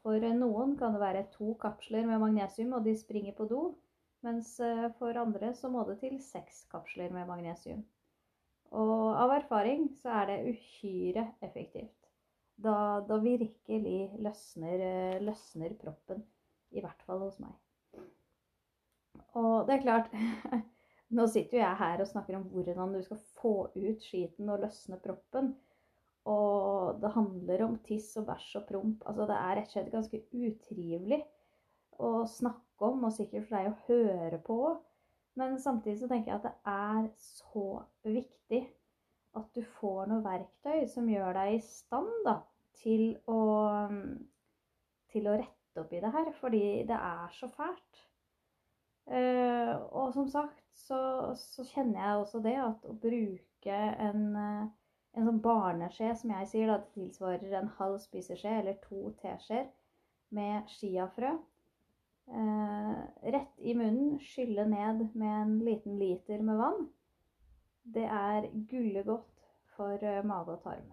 For 0.00 0.24
noen 0.32 0.78
kan 0.80 0.94
det 0.96 1.02
være 1.02 1.26
to 1.34 1.52
kapsler 1.60 2.06
med 2.08 2.22
magnesium, 2.22 2.72
og 2.78 2.86
de 2.86 2.94
springer 2.96 3.36
på 3.36 3.44
do. 3.50 3.60
Mens 4.26 4.52
eh, 4.60 4.88
for 4.98 5.16
andre 5.16 5.54
så 5.56 5.70
må 5.72 5.84
det 5.88 6.00
til 6.02 6.18
seks 6.22 6.64
kapsler 6.72 7.12
med 7.14 7.28
magnesium. 7.28 7.80
Og 8.76 9.16
av 9.18 9.32
erfaring 9.34 9.88
så 9.98 10.12
er 10.20 10.28
det 10.30 10.52
uhyre 10.52 11.24
effektivt. 11.42 11.96
Da, 12.60 13.00
da 13.08 13.16
virkelig 13.22 14.10
løsner, 14.20 14.84
eh, 14.84 15.22
løsner 15.24 15.74
proppen. 15.80 16.22
I 16.70 16.84
hvert 16.84 17.00
fall 17.02 17.24
hos 17.24 17.40
meg. 17.42 17.56
Og 19.40 19.66
det 19.66 19.76
er 19.76 19.82
klart 19.82 20.12
Nå 21.16 21.24
sitter 21.26 21.56
jo 21.56 21.62
jeg 21.64 21.78
her 21.80 22.02
og 22.04 22.06
snakker 22.06 22.36
om 22.38 22.44
hvordan 22.52 22.92
du 22.94 23.00
skal 23.02 23.18
få 23.40 23.54
ut 23.74 24.04
skiten 24.04 24.52
og 24.52 24.60
løsne 24.62 25.00
proppen. 25.02 25.48
Og 26.30 27.00
det 27.02 27.10
handler 27.16 27.64
om 27.64 27.78
tiss 27.82 28.12
og 28.20 28.28
bæsj 28.28 28.60
og 28.60 28.66
promp. 28.68 29.02
Altså 29.10 29.26
det 29.26 29.38
er 29.40 29.56
rett 29.58 29.72
og 29.72 29.74
slett 29.74 29.90
ganske 29.96 30.20
utrivelig 30.30 31.18
å 31.98 32.12
snakke 32.30 32.69
om, 32.86 33.04
og 33.04 33.12
sikkert 33.14 33.48
for 33.48 33.58
deg 33.58 33.70
å 33.70 33.78
høre 33.88 34.40
på. 34.44 34.60
Men 35.38 35.58
samtidig 35.62 36.00
så 36.00 36.08
tenker 36.10 36.32
jeg 36.32 36.40
at 36.40 36.48
det 36.48 36.72
er 36.72 37.08
så 37.16 37.66
viktig 38.04 38.64
at 39.38 39.46
du 39.54 39.62
får 39.78 40.10
noe 40.10 40.24
verktøy 40.24 40.86
som 40.90 41.08
gjør 41.08 41.36
deg 41.38 41.56
i 41.56 41.62
stand 41.62 42.10
da, 42.26 42.40
til 42.80 43.04
å, 43.30 43.40
til 45.12 45.28
å 45.30 45.36
rette 45.38 45.84
opp 45.84 45.92
i 45.94 46.02
det 46.02 46.12
her. 46.16 46.32
Fordi 46.40 46.64
det 46.88 46.98
er 46.98 47.36
så 47.36 47.50
fælt. 47.54 48.06
Uh, 49.10 49.74
og 49.96 50.12
som 50.14 50.28
sagt 50.30 50.66
så, 50.76 50.98
så, 51.34 51.64
kjenner 51.66 51.98
jeg 51.98 52.18
også 52.20 52.40
det 52.44 52.52
at 52.62 52.84
å 52.86 52.92
bruke 53.00 53.78
en, 54.04 54.26
uh, 54.36 54.68
en 55.16 55.26
sånn 55.26 55.40
barneskje, 55.42 56.12
som 56.20 56.30
jeg 56.36 56.50
sier, 56.50 56.70
da 56.70 56.76
tilsvarer 56.92 57.56
en 57.58 57.72
halv 57.80 57.96
spiseskje 58.04 58.52
eller 58.60 58.78
to 58.84 59.08
teskjeer 59.22 59.66
med 60.36 60.68
chiafrø 60.70 61.32
rett 62.28 63.58
i 63.58 63.74
munnen, 63.74 64.18
skylle 64.22 64.66
ned 64.68 65.06
med 65.14 65.42
en 65.42 65.58
liten 65.64 65.98
liter 65.98 66.42
med 66.42 66.56
vann, 66.56 66.88
det 67.94 68.04
er 68.04 68.48
gullegodt 68.70 69.46
for 69.76 70.22
mage 70.22 70.52
og 70.52 70.62
tarm. 70.62 70.92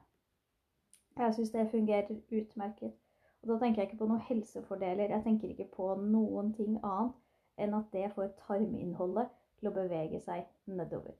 Jeg 1.18 1.34
syns 1.34 1.50
det 1.50 1.70
fungerer 1.72 2.16
utmerket. 2.32 2.94
Og 3.42 3.50
da 3.50 3.58
tenker 3.60 3.82
jeg 3.82 3.90
ikke 3.90 3.98
på 3.98 4.10
noen 4.10 4.26
helsefordeler. 4.28 5.12
Jeg 5.14 5.24
tenker 5.24 5.50
ikke 5.50 5.70
på 5.76 5.94
noen 6.02 6.54
ting 6.58 6.78
annet 6.84 7.16
enn 7.58 7.74
at 7.74 7.94
det 7.94 8.12
får 8.16 8.34
tarminnholdet 8.48 9.32
til 9.60 9.70
å 9.70 9.74
bevege 9.74 10.20
seg 10.22 10.46
nedover. 10.70 11.16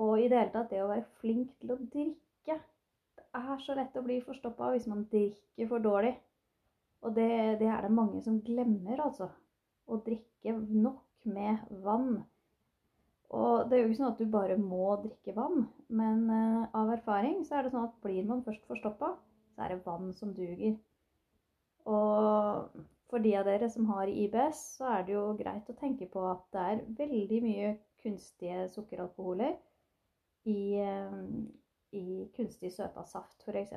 Og 0.00 0.18
i 0.18 0.28
det 0.28 0.38
hele 0.38 0.54
tatt 0.54 0.72
det 0.72 0.82
å 0.82 0.88
være 0.90 1.06
flink 1.20 1.52
til 1.60 1.74
å 1.74 1.78
drikke 1.82 2.56
Det 3.20 3.26
er 3.38 3.58
så 3.62 3.74
lett 3.78 3.96
å 3.96 4.02
bli 4.02 4.16
forstoppa 4.26 4.72
hvis 4.72 4.88
man 4.90 5.04
drikker 5.12 5.68
for 5.70 5.82
dårlig. 5.84 6.16
Og 7.00 7.14
det, 7.16 7.30
det, 7.60 7.68
er 7.68 7.86
det 7.86 7.94
mange 7.96 8.20
som 8.24 8.40
glemmer, 8.44 9.00
altså. 9.00 9.30
Å 9.90 9.98
drikke 10.04 10.54
nok 10.56 11.26
med 11.28 11.64
vann. 11.84 12.20
Og 13.30 13.70
det 13.70 13.76
er 13.76 13.82
jo 13.82 13.90
ikke 13.90 14.00
sånn 14.00 14.12
at 14.12 14.20
du 14.20 14.30
bare 14.30 14.58
må 14.58 14.86
drikke 15.04 15.34
vann, 15.36 15.64
men 15.88 16.24
uh, 16.30 16.68
av 16.76 16.90
erfaring 16.96 17.44
så 17.46 17.58
er 17.58 17.66
det 17.66 17.74
sånn 17.74 17.86
at 17.86 17.98
blir 18.02 18.26
man 18.26 18.42
først 18.46 18.64
forstoppa, 18.66 19.12
så 19.54 19.64
er 19.64 19.74
det 19.74 19.84
vann 19.86 20.10
som 20.16 20.32
duger. 20.34 20.74
Og 21.90 22.80
for 23.10 23.22
de 23.22 23.36
av 23.38 23.46
dere 23.46 23.70
som 23.70 23.86
har 23.90 24.10
IBS, 24.10 24.60
så 24.78 24.90
er 24.96 25.06
det 25.06 25.14
jo 25.16 25.24
greit 25.38 25.70
å 25.70 25.78
tenke 25.78 26.06
på 26.10 26.24
at 26.30 26.42
det 26.54 26.66
er 26.72 26.84
veldig 27.00 27.40
mye 27.46 27.70
kunstige 28.02 28.66
sukkeralkoholer 28.74 29.56
i, 30.50 30.60
eh, 30.82 31.16
i 31.98 32.04
kunstig 32.36 32.72
søta 32.74 33.04
saft, 33.06 33.42
f.eks. 33.46 33.74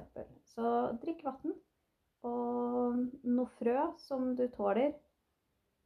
Så 0.54 0.74
drikk 1.02 1.24
vann. 1.26 1.56
Og 2.28 3.00
noe 3.28 3.50
frø 3.60 3.78
som 4.00 4.32
du 4.38 4.46
tåler, 4.54 4.94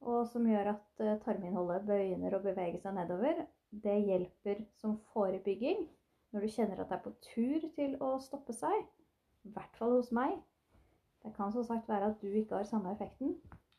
og 0.05 0.27
som 0.29 0.45
gjør 0.45 0.73
at 0.75 1.01
eh, 1.01 1.17
tarminnholdet 1.23 1.87
begynner 1.87 2.37
å 2.37 2.43
bevege 2.43 2.81
seg 2.81 2.93
nedover, 2.97 3.45
det 3.71 3.95
hjelper 4.05 4.61
som 4.79 4.99
forebygging 5.13 5.87
når 6.31 6.43
du 6.43 6.51
kjenner 6.51 6.81
at 6.81 6.91
det 6.91 6.97
er 6.97 7.05
på 7.05 7.13
tur 7.25 7.65
til 7.75 7.95
å 8.03 8.13
stoppe 8.21 8.53
seg. 8.55 8.85
I 9.47 9.53
hvert 9.55 9.79
fall 9.79 9.95
hos 9.95 10.11
meg. 10.15 10.35
Det 11.23 11.33
kan 11.35 11.51
som 11.51 11.65
sagt 11.65 11.89
være 11.89 12.11
at 12.11 12.21
du 12.21 12.29
ikke 12.29 12.59
har 12.59 12.67
samme 12.67 12.93
effekten. 12.93 13.33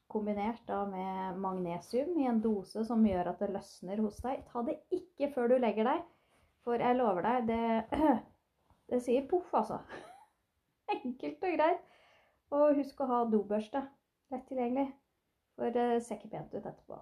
Kombinert 0.09 0.63
da 0.69 0.83
med 0.89 1.39
magnesium 1.41 2.15
i 2.19 2.27
en 2.29 2.41
dose 2.43 2.85
som 2.89 3.05
gjør 3.05 3.35
at 3.35 3.43
det 3.45 3.51
løsner 3.53 4.01
hos 4.03 4.19
deg. 4.25 4.43
Ta 4.49 4.65
det 4.65 4.79
ikke 4.95 5.31
før 5.35 5.53
du 5.53 5.59
legger 5.61 5.91
deg, 5.91 6.07
for 6.65 6.81
jeg 6.81 6.97
lover 6.97 7.29
deg, 7.29 7.51
det, 7.53 8.09
det 8.91 9.03
sier 9.05 9.29
poff, 9.31 9.53
altså. 9.55 9.83
Enkelt 10.97 11.45
og 11.45 11.57
greit. 11.59 11.98
Og 12.55 12.79
husk 12.79 13.01
å 13.05 13.09
ha 13.11 13.23
dobørste 13.29 13.83
lett 14.33 14.47
tilgjengelig, 14.49 14.89
for 15.57 15.75
det 15.75 15.87
ser 16.05 16.19
ikke 16.19 16.33
pent 16.33 16.55
ut 16.55 16.65
etterpå. 16.65 17.01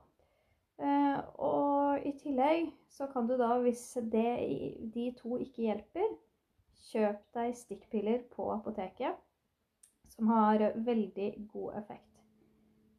Uh, 0.77 1.21
og 1.41 2.05
i 2.05 2.13
tillegg 2.21 2.69
så 2.93 3.07
kan 3.13 3.29
du 3.29 3.37
da, 3.41 3.55
hvis 3.65 3.85
det, 4.13 4.33
de 4.93 5.07
to 5.17 5.39
ikke 5.41 5.69
hjelper, 5.69 6.11
kjøp 6.91 7.23
deg 7.37 7.55
stikkpiller 7.57 8.27
på 8.35 8.51
apoteket 8.53 9.17
som 10.17 10.29
har 10.29 10.63
veldig 10.77 11.31
god 11.53 11.79
effekt. 11.81 12.17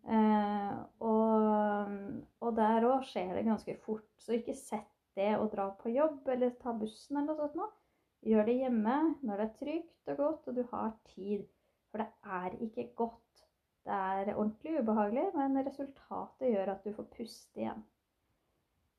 Eh, 0.08 0.76
og, 1.04 1.96
og, 2.40 2.52
der 2.56 2.86
òg 2.88 3.04
skjer 3.10 3.34
det 3.36 3.48
ganske 3.48 3.76
fort. 3.84 4.08
Så 4.22 4.38
ikke 4.38 4.56
sett 4.56 4.94
det 5.18 5.34
å 5.36 5.50
dra 5.52 5.70
på 5.82 5.92
jobb 5.92 6.28
eller 6.32 6.56
ta 6.62 6.76
bussen 6.78 7.20
eller 7.20 7.36
noe 7.36 7.52
sånt. 7.52 7.76
Gjør 8.28 8.48
det 8.48 8.58
hjemme 8.62 8.98
når 9.26 9.42
det 9.42 9.46
er 9.48 9.58
trygt 9.60 10.12
og 10.14 10.22
godt 10.22 10.50
og 10.50 10.58
du 10.58 10.64
har 10.72 10.94
tid. 11.14 11.46
For 11.92 12.04
det 12.04 12.08
er 12.24 12.58
ikke 12.64 12.90
godt. 12.96 13.44
Det 13.88 13.94
er 13.96 14.34
ordentlig 14.36 14.82
ubehagelig, 14.82 15.30
men 15.36 15.62
resultatet 15.68 16.52
gjør 16.52 16.74
at 16.74 16.84
du 16.84 16.94
får 16.94 17.08
puste 17.18 17.62
igjen. 17.62 17.86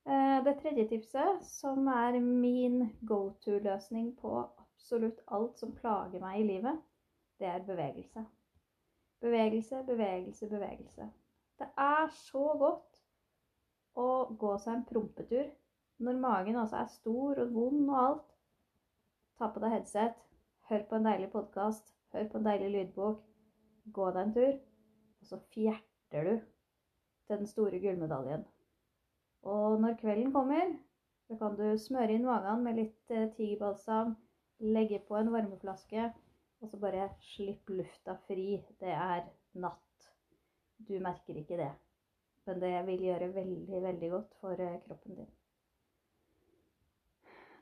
Eh, 0.09 0.45
det 0.45 0.55
tredje 0.63 0.87
tipset, 0.89 1.43
som 1.45 1.87
er 1.93 2.21
min 2.21 2.81
go 3.09 3.33
to-løsning 3.45 4.15
på 4.21 4.33
absolutt 4.63 5.21
alt 5.27 5.59
som 5.61 5.75
plager 5.77 6.23
meg 6.23 6.41
i 6.41 6.47
livet, 6.49 6.81
det 7.39 7.51
er 7.51 7.67
bevegelse. 7.67 8.25
Bevegelse, 9.21 9.83
bevegelse, 9.87 10.49
bevegelse. 10.49 11.11
Det 11.59 11.69
er 11.77 12.09
så 12.15 12.47
godt 12.59 13.03
å 13.99 14.09
gå 14.41 14.55
seg 14.63 14.79
en 14.79 14.89
prompetur 14.89 15.51
når 15.99 16.21
magen 16.23 16.57
altså 16.57 16.81
er 16.81 16.91
stor 16.93 17.43
og 17.43 17.55
vond 17.55 17.85
og 17.91 18.01
alt. 18.01 18.35
Ta 19.39 19.51
på 19.53 19.63
deg 19.63 19.75
headset, 19.77 20.19
hør 20.71 20.85
på 20.89 20.99
en 20.99 21.09
deilig 21.11 21.31
podkast, 21.35 21.98
hør 22.15 22.29
på 22.33 22.41
en 22.41 22.47
deilig 22.49 22.71
lydbok. 22.75 23.25
Gå 23.97 24.11
deg 24.15 24.23
en 24.23 24.35
tur, 24.37 24.55
og 25.21 25.31
så 25.31 25.41
fjerter 25.55 26.29
du 26.29 26.35
til 26.39 27.37
den 27.37 27.51
store 27.51 27.81
gullmedaljen. 27.81 28.45
Og 29.49 29.81
når 29.81 29.97
kvelden 30.01 30.33
kommer, 30.33 30.77
så 31.29 31.37
kan 31.41 31.57
du 31.57 31.67
smøre 31.81 32.17
inn 32.17 32.27
magen 32.29 32.65
med 32.65 32.81
litt 32.81 33.13
eh, 33.13 33.29
tigerbalsam, 33.37 34.17
legge 34.61 35.01
på 35.09 35.17
en 35.17 35.33
varmeflaske 35.33 36.09
og 36.61 36.71
så 36.71 36.81
bare 36.83 37.09
slipp 37.23 37.71
lufta 37.71 38.17
fri. 38.27 38.59
Det 38.81 38.95
er 38.95 39.27
natt. 39.63 40.09
Du 40.79 40.97
merker 41.03 41.39
ikke 41.39 41.59
det. 41.61 41.71
Men 42.47 42.63
det 42.63 42.75
vil 42.87 43.05
gjøre 43.11 43.35
veldig, 43.35 43.83
veldig 43.83 44.11
godt 44.11 44.39
for 44.41 44.65
eh, 44.65 44.81
kroppen 44.87 45.21
din. 45.21 45.38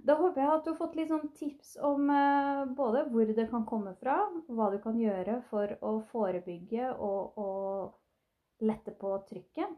Da 0.07 0.15
håper 0.15 0.39
jeg 0.39 0.53
at 0.53 0.65
du 0.65 0.71
har 0.71 0.79
fått 0.79 0.95
litt 0.99 1.11
sånn 1.11 1.31
tips 1.35 1.73
om 1.83 2.11
eh, 2.15 2.61
både 2.79 3.07
hvor 3.11 3.27
det 3.27 3.49
kan 3.51 3.65
komme 3.67 3.97
fra, 3.99 4.21
hva 4.47 4.69
du 4.71 4.79
kan 4.83 4.99
gjøre 5.01 5.41
for 5.51 5.73
å 5.83 5.97
forebygge 6.13 6.93
og, 6.95 7.41
og 7.43 8.67
lette 8.67 8.95
på 9.01 9.11
trykket. 9.31 9.75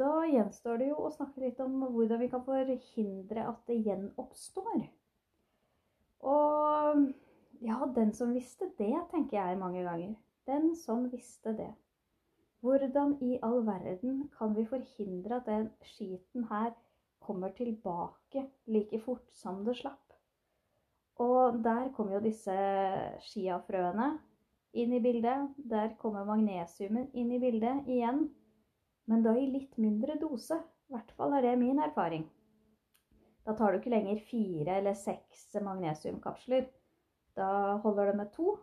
da 0.00 0.24
gjenstår 0.26 0.80
det 0.80 0.88
jo 0.88 0.96
å 1.06 1.12
snakke 1.14 1.44
litt 1.44 1.60
om 1.62 1.84
hvordan 1.94 2.18
vi 2.24 2.28
kan 2.32 2.42
forhindre 2.42 3.46
at 3.46 3.60
det 3.70 3.76
gjenoppstår. 3.86 4.82
Og 6.26 7.04
ja, 7.62 7.78
den 7.94 8.12
som 8.12 8.34
visste 8.34 8.72
det, 8.78 8.96
tenker 9.12 9.38
jeg 9.38 9.60
mange 9.60 9.84
ganger. 9.86 10.16
Den 10.50 10.74
som 10.76 11.06
visste 11.12 11.54
det. 11.54 11.70
Hvordan 12.64 13.18
i 13.22 13.38
all 13.42 13.62
verden 13.66 14.24
kan 14.38 14.56
vi 14.56 14.66
forhindre 14.66 15.38
at 15.38 15.46
den 15.46 15.70
skiten 15.84 16.48
her 16.50 16.72
kommer 17.24 17.54
tilbake 17.56 18.46
like 18.70 19.00
fort 19.04 19.26
som 19.32 19.62
det 19.66 19.78
slapp? 19.80 20.14
Og 21.22 21.60
der 21.62 21.90
kommer 21.94 22.16
jo 22.16 22.24
disse 22.24 22.54
skiafrøene 23.28 24.12
inn 24.74 24.94
i 24.96 25.02
bildet. 25.02 25.54
Der 25.70 25.94
kommer 26.00 26.26
magnesiumen 26.26 27.10
inn 27.14 27.30
i 27.32 27.40
bildet 27.42 27.86
igjen. 27.86 28.26
Men 29.10 29.22
da 29.22 29.34
i 29.38 29.46
litt 29.50 29.76
mindre 29.78 30.18
dose. 30.20 30.58
I 30.88 30.96
hvert 30.96 31.12
fall 31.16 31.36
er 31.36 31.46
det 31.46 31.58
min 31.60 31.80
erfaring. 31.82 32.26
Da 33.44 33.54
tar 33.56 33.72
du 33.72 33.78
ikke 33.78 33.92
lenger 33.92 34.20
fire 34.24 34.78
eller 34.80 34.96
seks 34.96 35.50
magnesiumkapsler. 35.62 36.66
Da 37.36 37.76
holder 37.84 38.10
det 38.10 38.16
med 38.20 38.32
to. 38.34 38.56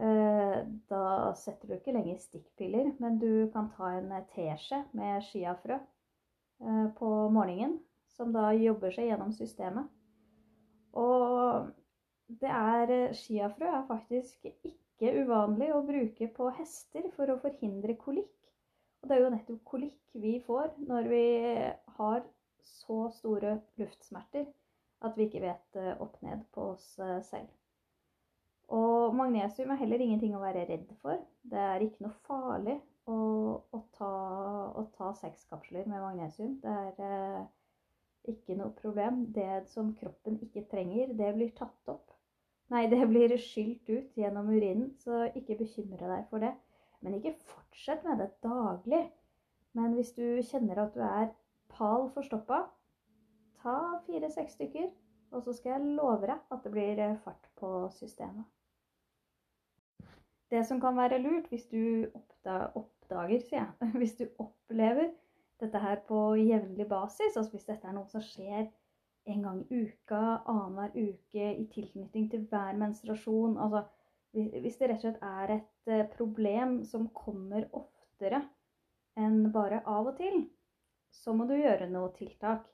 Eh, 0.00 0.58
da 0.90 1.04
setter 1.38 1.68
du 1.68 1.76
ikke 1.76 1.94
lenger 1.94 2.18
stikkpiller, 2.22 2.92
men 3.02 3.18
du 3.18 3.50
kan 3.54 3.70
ta 3.74 3.90
en 3.96 4.12
teskje 4.34 4.84
med 4.96 5.24
chiafrø 5.26 5.76
eh, 5.76 5.88
på 6.98 7.10
morgenen, 7.32 7.78
som 8.12 8.34
da 8.34 8.50
jobber 8.52 8.92
seg 8.92 9.08
gjennom 9.08 9.32
systemet. 9.32 9.88
Og 10.98 11.70
det 12.40 12.50
er 12.50 13.14
Chiafrø 13.16 13.70
er 13.70 13.86
faktisk 13.88 14.44
ikke 14.50 15.14
uvanlig 15.22 15.70
å 15.74 15.84
bruke 15.86 16.28
på 16.36 16.50
hester 16.58 17.08
for 17.16 17.32
å 17.32 17.38
forhindre 17.42 17.96
kolikk. 18.00 18.34
Og 19.00 19.08
det 19.08 19.16
er 19.16 19.24
jo 19.24 19.32
nettopp 19.32 19.62
kolikk 19.64 20.20
vi 20.20 20.36
får 20.44 20.74
når 20.84 21.08
vi 21.08 21.24
har 21.96 22.24
så 22.60 23.06
store 23.16 23.56
luftsmerter 23.80 24.44
at 25.00 25.16
vi 25.16 25.26
ikke 25.26 25.42
vet 25.44 25.80
eh, 25.80 25.94
opp 26.02 26.18
ned 26.24 26.44
på 26.54 26.72
oss 26.74 26.92
eh, 27.00 27.20
selv. 27.24 27.48
Og 28.70 29.16
magnesium 29.16 29.72
er 29.72 29.80
heller 29.80 30.02
ingenting 30.04 30.36
å 30.36 30.42
være 30.42 30.66
redd 30.68 30.90
for. 31.00 31.18
Det 31.42 31.58
er 31.58 31.82
ikke 31.82 32.04
noe 32.04 32.18
farlig 32.28 32.76
å, 33.08 33.18
å 33.72 33.80
ta, 33.96 34.12
å 34.76 34.84
ta 34.96 35.12
seks 35.20 35.46
kapsler 35.50 35.88
med 35.88 36.02
magnesium. 36.02 36.56
Det 36.62 36.70
er 36.70 37.02
eh, 37.06 37.44
ikke 38.32 38.56
noe 38.58 38.74
problem. 38.76 39.24
Det 39.34 39.66
som 39.72 39.94
kroppen 39.98 40.40
ikke 40.44 40.66
trenger, 40.70 41.14
det 41.18 41.32
blir 41.36 41.52
tatt 41.56 41.92
opp. 41.92 42.12
Nei, 42.70 42.84
det 42.90 43.02
blir 43.10 43.34
skylt 43.40 43.88
ut 43.90 44.18
gjennom 44.18 44.50
urinen, 44.52 44.92
så 45.02 45.24
ikke 45.34 45.58
bekymre 45.64 46.06
deg 46.06 46.28
for 46.30 46.44
det. 46.44 46.52
Men 47.00 47.16
ikke 47.16 47.38
fortsett 47.50 48.04
med 48.06 48.20
det 48.22 48.30
daglig. 48.44 49.06
Men 49.74 49.96
hvis 49.96 50.12
du 50.14 50.42
kjenner 50.46 50.84
at 50.84 50.94
du 50.94 51.02
er 51.06 51.32
pal 51.70 52.08
forstoppa, 52.14 52.64
ta 53.62 53.76
fire-seks 54.06 54.58
stykker, 54.58 54.88
og 55.30 55.42
så 55.42 55.54
skal 55.54 55.76
jeg 55.76 55.96
love 55.98 56.26
deg 56.26 56.38
at 56.50 56.64
det 56.64 56.72
blir 56.74 57.02
fart 57.24 57.50
på 57.58 57.70
systemet. 57.94 58.46
Det 60.50 60.64
som 60.66 60.80
kan 60.82 60.96
være 60.98 61.20
lurt 61.22 61.48
hvis 61.50 61.66
du 61.70 62.10
oppdager, 62.18 63.42
sier 63.46 63.60
jeg, 63.62 63.90
hvis 64.00 64.16
du 64.18 64.26
opplever 64.42 65.12
dette 65.60 65.78
her 65.78 66.00
på 66.08 66.34
jevnlig 66.40 66.88
basis. 66.88 67.36
Altså 67.36 67.54
hvis 67.54 67.68
dette 67.68 67.88
er 67.88 67.96
noe 67.96 68.08
som 68.10 68.24
skjer 68.24 68.66
en 69.30 69.42
gang 69.46 69.60
i 69.62 69.82
uka, 69.84 70.40
annenhver 70.48 70.94
uke 70.96 71.50
i 71.54 71.66
tilknytning 71.74 72.30
til 72.32 72.46
hver 72.50 72.78
menstruasjon. 72.80 73.58
Altså 73.60 73.84
hvis 74.32 74.78
det 74.78 74.90
rett 74.90 75.04
og 75.04 75.06
slett 75.06 75.22
er 75.26 75.54
et 75.56 75.90
eh, 75.90 76.08
problem 76.14 76.80
som 76.86 77.08
kommer 77.14 77.66
oftere 77.76 78.42
enn 79.18 79.50
bare 79.52 79.82
av 79.90 80.12
og 80.12 80.18
til, 80.20 80.44
så 81.10 81.34
må 81.34 81.46
du 81.50 81.56
gjøre 81.58 81.90
noe 81.90 82.12
tiltak. 82.16 82.68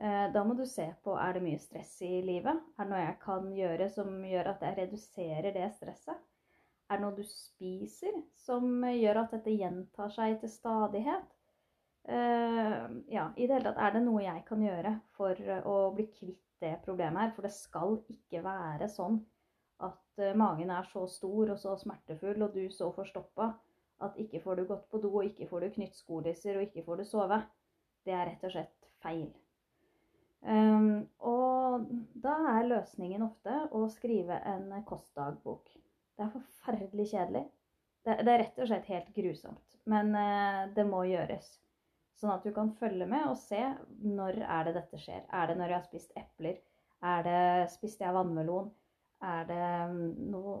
Eh, 0.00 0.26
da 0.32 0.44
må 0.44 0.56
du 0.56 0.64
se 0.68 0.90
på 1.04 1.16
er 1.16 1.36
det 1.36 1.44
mye 1.44 1.60
stress 1.60 1.96
i 2.04 2.20
livet. 2.24 2.60
Er 2.76 2.84
det 2.84 2.92
noe 2.92 3.00
jeg 3.04 3.16
kan 3.24 3.48
gjøre 3.56 3.88
som 3.92 4.20
gjør 4.28 4.52
at 4.52 4.68
jeg 4.68 4.78
reduserer 4.82 5.56
det 5.56 5.72
stresset? 5.78 6.20
Er 6.92 6.98
det 6.98 7.04
noe 7.06 7.16
du 7.16 7.24
spiser 7.24 8.16
som 8.36 8.82
gjør 8.84 9.22
at 9.22 9.30
dette 9.32 9.54
gjentar 9.56 10.12
seg 10.12 10.36
til 10.42 10.50
stadighet? 10.52 11.30
Uh, 12.02 12.98
ja, 13.08 13.28
i 13.38 13.46
det 13.46 13.54
hele 13.54 13.70
tatt 13.70 13.78
er 13.80 13.94
det 13.94 14.02
noe 14.04 14.24
jeg 14.24 14.42
kan 14.44 14.60
gjøre 14.60 14.90
for 15.16 15.38
uh, 15.38 15.62
å 15.70 15.76
bli 15.96 16.04
kvitt 16.10 16.42
det 16.60 16.74
problemet 16.84 17.22
her. 17.22 17.30
For 17.32 17.46
det 17.46 17.54
skal 17.56 17.96
ikke 18.12 18.42
være 18.44 18.90
sånn 18.92 19.22
at 19.86 20.20
uh, 20.20 20.34
magen 20.36 20.74
er 20.74 20.88
så 20.90 21.06
stor 21.08 21.54
og 21.54 21.60
så 21.62 21.78
smertefull, 21.80 22.42
og 22.44 22.58
du 22.58 22.66
så 22.74 22.90
forstoppa 22.92 23.52
at 24.02 24.18
ikke 24.20 24.42
får 24.44 24.60
du 24.60 24.66
gått 24.68 24.84
på 24.90 25.00
do, 25.00 25.14
og 25.22 25.30
ikke 25.30 25.48
får 25.48 25.64
du 25.64 25.76
knytt 25.78 25.96
skolisser, 25.96 26.58
og 26.58 26.66
ikke 26.68 26.84
får 26.84 27.00
du 27.00 27.08
sove. 27.08 27.38
Det 28.04 28.12
er 28.12 28.28
rett 28.32 28.44
og 28.44 28.52
slett 28.52 28.92
feil. 29.00 29.30
Um, 30.42 31.06
og 31.22 31.86
da 32.18 32.34
er 32.56 32.66
løsningen 32.66 33.22
ofte 33.22 33.62
å 33.70 33.86
skrive 33.94 34.42
en 34.50 34.74
kostdagbok. 34.88 35.70
Det 36.16 36.26
er 36.26 36.32
forferdelig 36.34 37.08
kjedelig. 37.12 37.44
Det, 38.02 38.18
det 38.26 38.32
er 38.32 38.42
rett 38.42 38.60
og 38.60 38.68
slett 38.70 38.90
helt 38.92 39.12
grusomt. 39.16 39.78
Men 39.90 40.12
det 40.76 40.84
må 40.86 41.02
gjøres. 41.08 41.48
Sånn 42.18 42.30
at 42.36 42.44
du 42.46 42.52
kan 42.54 42.68
følge 42.78 43.06
med 43.10 43.24
og 43.26 43.38
se 43.40 43.58
når 44.06 44.36
er 44.44 44.68
det 44.68 44.76
dette 44.76 45.00
skjer. 45.02 45.24
Er 45.34 45.48
det 45.50 45.56
når 45.58 45.72
jeg 45.72 45.78
har 45.78 45.88
spist 45.88 46.12
epler? 46.20 46.60
Er 47.02 47.24
det 47.26 47.70
spiste 47.72 48.04
jeg 48.04 48.14
vannmelon? 48.14 48.68
Er 49.22 49.46
det 49.48 49.64
mm, 49.90 50.30
noe, 50.30 50.56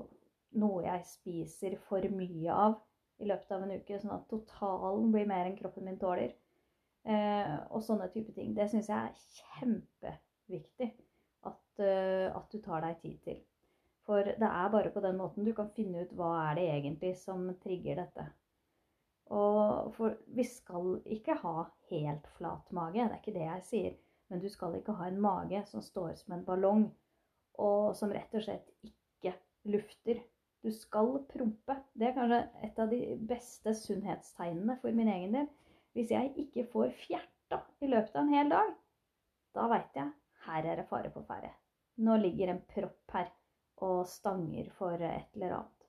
noe 0.58 0.82
jeg 0.82 1.04
spiser 1.06 1.76
for 1.86 2.06
mye 2.14 2.56
av 2.64 2.80
i 3.22 3.28
løpet 3.30 3.54
av 3.54 3.62
en 3.62 3.76
uke, 3.76 3.98
sånn 4.02 4.14
at 4.16 4.26
totalen 4.30 5.12
blir 5.14 5.28
mer 5.30 5.46
enn 5.46 5.58
kroppen 5.58 5.86
min 5.86 6.00
tåler? 6.02 6.34
Eh, 7.02 7.54
og 7.70 7.82
sånne 7.86 8.08
type 8.14 8.34
ting. 8.34 8.52
Det 8.58 8.68
syns 8.70 8.90
jeg 8.90 8.98
er 8.98 9.22
kjempeviktig 9.38 10.90
at, 11.46 11.62
uh, 11.82 12.28
at, 12.30 12.44
du 12.52 12.58
tar 12.62 12.84
deg 12.84 13.00
tid 13.02 13.16
til. 13.26 13.40
For 14.06 14.26
det 14.26 14.48
er 14.48 14.70
bare 14.72 14.90
på 14.90 15.00
den 15.04 15.18
måten 15.18 15.46
du 15.46 15.52
kan 15.54 15.70
finne 15.76 16.02
ut 16.02 16.14
hva 16.18 16.32
er 16.48 16.56
det 16.58 16.68
egentlig 16.74 17.12
som 17.20 17.44
trigger 17.62 18.00
dette. 18.02 18.24
Og 19.32 19.92
for 19.96 20.16
vi 20.36 20.44
skal 20.44 20.96
ikke 21.14 21.38
ha 21.40 21.66
helt 21.92 22.26
flat 22.36 22.72
mage, 22.74 22.98
det 22.98 23.06
er 23.06 23.20
ikke 23.20 23.36
det 23.36 23.46
jeg 23.46 23.68
sier. 23.68 23.94
Men 24.28 24.42
du 24.42 24.48
skal 24.48 24.74
ikke 24.78 24.96
ha 24.98 25.06
en 25.08 25.20
mage 25.22 25.62
som 25.68 25.84
står 25.84 26.14
som 26.20 26.34
en 26.34 26.44
ballong, 26.44 26.86
og 27.60 27.92
som 27.96 28.12
rett 28.12 28.32
og 28.34 28.44
slett 28.46 28.70
ikke 28.88 29.34
lufter. 29.72 30.22
Du 30.62 30.70
skal 30.74 31.18
prompe. 31.30 31.76
Det 31.98 32.08
er 32.08 32.16
kanskje 32.16 32.40
et 32.66 32.78
av 32.80 32.90
de 32.92 33.00
beste 33.28 33.74
sunnhetstegnene 33.76 34.78
for 34.82 34.94
min 34.96 35.10
egen 35.10 35.36
del. 35.36 35.48
Hvis 35.92 36.12
jeg 36.14 36.32
ikke 36.44 36.68
får 36.72 36.94
fjerta 37.02 37.60
i 37.84 37.90
løpet 37.90 38.16
av 38.16 38.22
en 38.22 38.34
hel 38.34 38.52
dag, 38.52 38.72
da 39.52 39.68
veit 39.68 39.98
jeg 39.98 40.12
her 40.46 40.68
er 40.70 40.80
det 40.80 40.88
fare 40.88 41.10
på 41.12 41.22
ferde. 41.28 41.50
Nå 42.02 42.16
ligger 42.22 42.54
en 42.54 42.62
propp 42.72 43.16
her 43.18 43.28
og 43.82 44.02
stanger 44.08 44.70
for 44.78 44.94
et 44.96 45.36
eller 45.36 45.56
annet. 45.58 45.86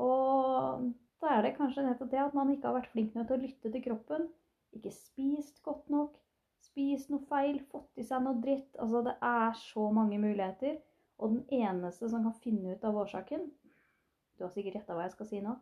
Og 0.00 0.90
da 1.20 1.34
er 1.34 1.44
det 1.44 1.56
kanskje 1.58 1.84
nettopp 1.84 2.12
det 2.12 2.22
at 2.22 2.36
man 2.36 2.52
ikke 2.52 2.70
har 2.70 2.78
vært 2.78 2.92
flink 2.92 3.16
nok 3.16 3.28
til 3.28 3.36
å 3.36 3.42
lytte 3.44 3.72
til 3.72 3.84
kroppen. 3.84 4.28
Ikke 4.76 4.92
spist 4.94 5.62
godt 5.66 5.90
nok. 5.92 6.16
Spist 6.60 7.10
noe 7.10 7.24
feil, 7.28 7.58
fått 7.72 7.98
i 7.98 8.06
seg 8.06 8.22
noe 8.24 8.40
dritt. 8.44 8.76
Altså, 8.78 9.02
det 9.08 9.16
er 9.26 9.56
så 9.58 9.88
mange 9.96 10.20
muligheter. 10.22 10.78
Og 11.20 11.34
den 11.34 11.62
eneste 11.66 12.08
som 12.08 12.24
kan 12.24 12.36
finne 12.40 12.76
ut 12.76 12.84
av 12.88 12.96
årsaken 12.96 13.42
Du 14.38 14.46
har 14.46 14.52
sikkert 14.54 14.78
gjetta 14.78 14.94
hva 14.96 15.04
jeg 15.04 15.12
skal 15.12 15.28
si 15.28 15.40
nå. 15.44 15.52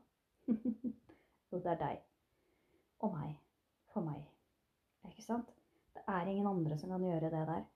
jo, 1.50 1.58
det 1.58 1.72
er 1.72 1.80
deg. 1.80 2.04
Og 3.02 3.14
meg. 3.16 3.32
For 3.90 4.06
meg. 4.06 4.22
Ikke 5.08 5.24
sant? 5.24 5.50
Det 5.96 6.04
er 6.06 6.30
ingen 6.30 6.46
andre 6.46 6.78
som 6.78 6.92
kan 6.94 7.02
gjøre 7.02 7.32
det 7.32 7.42
der. 7.48 7.66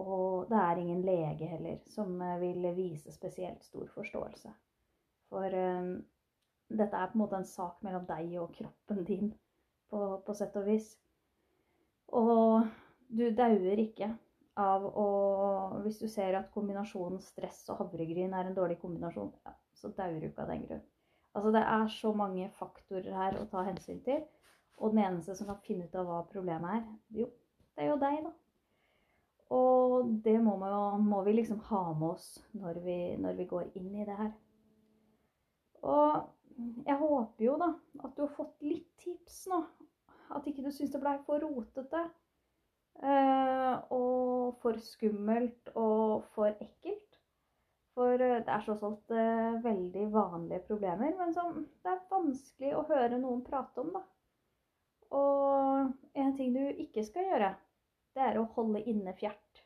Og 0.00 0.48
det 0.50 0.58
er 0.58 0.80
ingen 0.80 1.02
lege 1.06 1.46
heller 1.46 1.78
som 1.86 2.16
eh, 2.22 2.40
vil 2.40 2.66
vise 2.76 3.12
spesielt 3.14 3.62
stor 3.64 3.86
forståelse. 3.94 4.50
For 5.30 5.54
um, 5.54 5.92
dette 6.68 6.98
er 6.98 7.10
på 7.10 7.18
en 7.18 7.22
måte 7.22 7.38
en 7.38 7.48
sak 7.48 7.82
mellom 7.86 8.06
deg 8.08 8.34
og 8.42 8.52
kroppen 8.56 9.04
din, 9.06 9.30
på, 9.90 10.00
på 10.26 10.34
sett 10.34 10.56
og 10.58 10.66
vis. 10.66 10.94
Og 12.14 12.66
du 13.08 13.28
dauer 13.34 13.80
ikke 13.86 14.10
av 14.60 14.84
å 14.86 15.06
Hvis 15.82 15.98
du 15.98 16.06
ser 16.08 16.36
at 16.38 16.52
kombinasjonen 16.54 17.18
stress 17.20 17.64
og 17.72 17.80
havregryn 17.80 18.34
er 18.38 18.46
en 18.46 18.54
dårlig 18.54 18.76
kombinasjon, 18.78 19.32
ja, 19.44 19.54
så 19.74 19.90
dauer 19.96 20.20
du 20.22 20.28
ikke 20.28 20.44
av 20.44 20.52
den 20.52 20.62
grunn. 20.68 20.84
Altså, 21.34 21.50
det 21.56 21.62
er 21.66 21.88
så 21.90 22.12
mange 22.14 22.46
faktorer 22.54 23.16
her 23.18 23.40
å 23.40 23.48
ta 23.50 23.64
hensyn 23.66 23.98
til. 24.06 24.22
Og 24.78 24.94
den 24.94 25.02
eneste 25.02 25.34
som 25.34 25.50
kan 25.50 25.58
finne 25.66 25.88
ut 25.88 25.98
av 25.98 26.06
hva 26.06 26.20
problemet 26.30 26.78
er, 26.78 26.86
jo, 27.18 27.26
det 27.74 27.84
er 27.84 27.90
jo 27.90 27.98
deg, 27.98 28.20
da. 28.28 28.32
Og 29.52 30.08
det 30.24 30.38
må, 30.42 30.56
man, 30.56 31.04
må 31.04 31.22
vi 31.26 31.34
liksom 31.36 31.60
ha 31.68 31.82
med 31.92 32.14
oss 32.14 32.28
når 32.56 32.80
vi, 32.84 32.98
når 33.20 33.36
vi 33.38 33.48
går 33.50 33.68
inn 33.76 33.90
i 33.94 34.06
det 34.08 34.16
her. 34.16 34.32
Og 35.84 36.86
jeg 36.86 36.96
håper 37.00 37.44
jo 37.44 37.56
da 37.60 37.70
at 38.04 38.14
du 38.16 38.24
har 38.24 38.36
fått 38.36 38.62
litt 38.64 38.88
tips 39.02 39.44
nå. 39.52 39.60
At 40.34 40.46
ikke 40.48 40.64
du 40.64 40.70
syns 40.72 40.94
det 40.94 41.02
blei 41.02 41.16
for 41.26 41.42
rotete 41.44 42.06
eh, 43.02 43.74
og 43.92 44.56
for 44.62 44.80
skummelt 44.80 45.74
og 45.74 46.24
for 46.34 46.54
ekkelt. 46.54 47.18
For 47.94 48.16
eh, 48.16 48.40
det 48.46 48.50
er 48.50 48.64
tross 48.64 48.82
alt 48.86 49.14
eh, 49.14 49.60
veldig 49.64 50.08
vanlige 50.14 50.64
problemer, 50.70 51.12
men 51.18 51.34
som 51.36 51.60
det 51.60 51.92
er 51.92 52.02
vanskelig 52.10 52.72
å 52.74 52.86
høre 52.88 53.20
noen 53.20 53.44
prate 53.46 53.84
om, 53.84 53.92
da. 53.94 54.02
Og 55.14 55.92
en 56.24 56.34
ting 56.38 56.56
du 56.56 56.64
ikke 56.64 57.04
skal 57.06 57.28
gjøre, 57.28 57.52
det 58.14 58.22
er 58.22 58.38
å 58.38 58.48
holde 58.54 58.82
inne 58.90 59.14
fjert. 59.18 59.64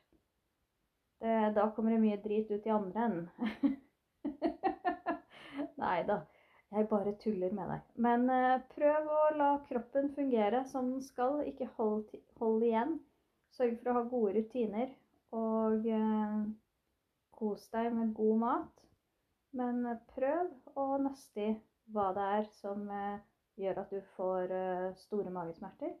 Det, 1.19 1.35
da 1.55 1.67
kommer 1.75 1.93
det 1.93 2.01
mye 2.01 2.19
drit 2.23 2.51
ut 2.51 2.65
i 2.65 2.73
andre 2.73 3.05
enden. 3.05 3.77
Nei 5.83 5.97
da, 6.07 6.21
jeg 6.71 6.87
bare 6.91 7.15
tuller 7.21 7.53
med 7.55 7.69
deg. 7.73 7.85
Men 8.05 8.25
uh, 8.31 8.61
prøv 8.73 9.11
å 9.13 9.21
la 9.37 9.49
kroppen 9.67 10.09
fungere 10.15 10.63
som 10.71 10.93
den 10.93 11.03
skal. 11.05 11.41
Ikke 11.49 11.69
hold, 11.77 12.07
hold 12.39 12.65
igjen. 12.65 12.97
Sørg 13.57 13.77
for 13.81 13.91
å 13.91 13.97
ha 13.99 14.03
gode 14.09 14.35
rutiner. 14.39 14.91
Og 15.35 15.85
uh, 15.85 16.43
kos 17.35 17.67
deg 17.75 17.91
med 17.95 18.15
god 18.17 18.43
mat. 18.45 18.85
Men 19.59 19.83
uh, 19.85 19.97
prøv 20.15 20.79
å 20.79 20.91
nøste 21.03 21.49
i 21.51 21.57
hva 21.89 22.11
det 22.15 22.29
er 22.39 22.51
som 22.59 22.85
gjør 23.59 23.79
at 23.81 23.89
du 23.91 23.97
får 24.13 24.51
store 25.01 25.31
magesmerter. 25.33 25.95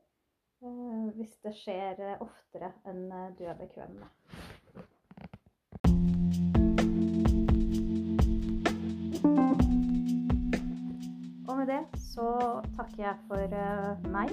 Hvis 1.15 1.37
det 1.45 1.55
skjer 1.55 2.01
oftere 2.19 2.73
enn 2.89 3.07
du 3.37 3.45
er 3.47 3.59
bekvem 3.59 3.99
med. 4.01 4.09
det 11.69 11.99
så 12.01 12.29
takker 12.77 13.03
jeg 13.03 13.15
for 13.27 13.55
meg 14.13 14.31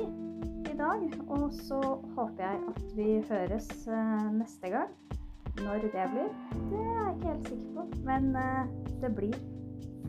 i 0.70 0.76
dag. 0.78 1.02
Og 1.28 1.50
så 1.52 1.80
håper 2.16 2.42
jeg 2.44 2.62
at 2.70 2.80
vi 2.96 3.08
høres 3.30 3.68
neste 4.36 4.72
gang. 4.72 4.94
Når 5.56 5.86
det 5.86 5.92
blir, 6.12 6.32
det 6.70 6.80
er 6.80 6.96
jeg 6.96 7.12
ikke 7.14 7.28
helt 7.28 7.48
sikker 7.48 7.68
på. 7.76 7.86
Men 8.04 8.32
det 9.02 9.12
blir. 9.16 9.36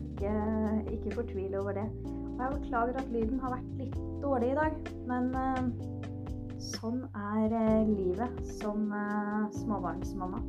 Ikke, 0.08 0.34
ikke 0.92 1.16
fortvil 1.16 1.56
over 1.60 1.72
det. 1.78 1.88
Og 2.06 2.42
jeg 2.42 2.60
beklager 2.62 2.98
at 3.02 3.12
lyden 3.12 3.40
har 3.40 3.54
vært 3.54 3.78
litt 3.82 4.00
dårlig 4.24 4.52
i 4.52 4.58
dag. 4.58 4.80
Men 5.08 5.30
sånn 6.64 7.04
er 7.14 7.54
livet 7.90 8.42
som 8.58 8.90
småbarnsmamma. 9.60 10.44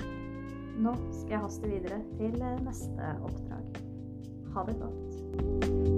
Nå 0.78 0.94
skal 1.10 1.36
jeg 1.36 1.44
haste 1.44 1.70
videre 1.70 2.00
til 2.16 2.40
neste 2.64 3.14
oppdrag. 3.26 3.80
Ha 4.54 4.68
det 4.68 4.78
godt. 4.82 5.97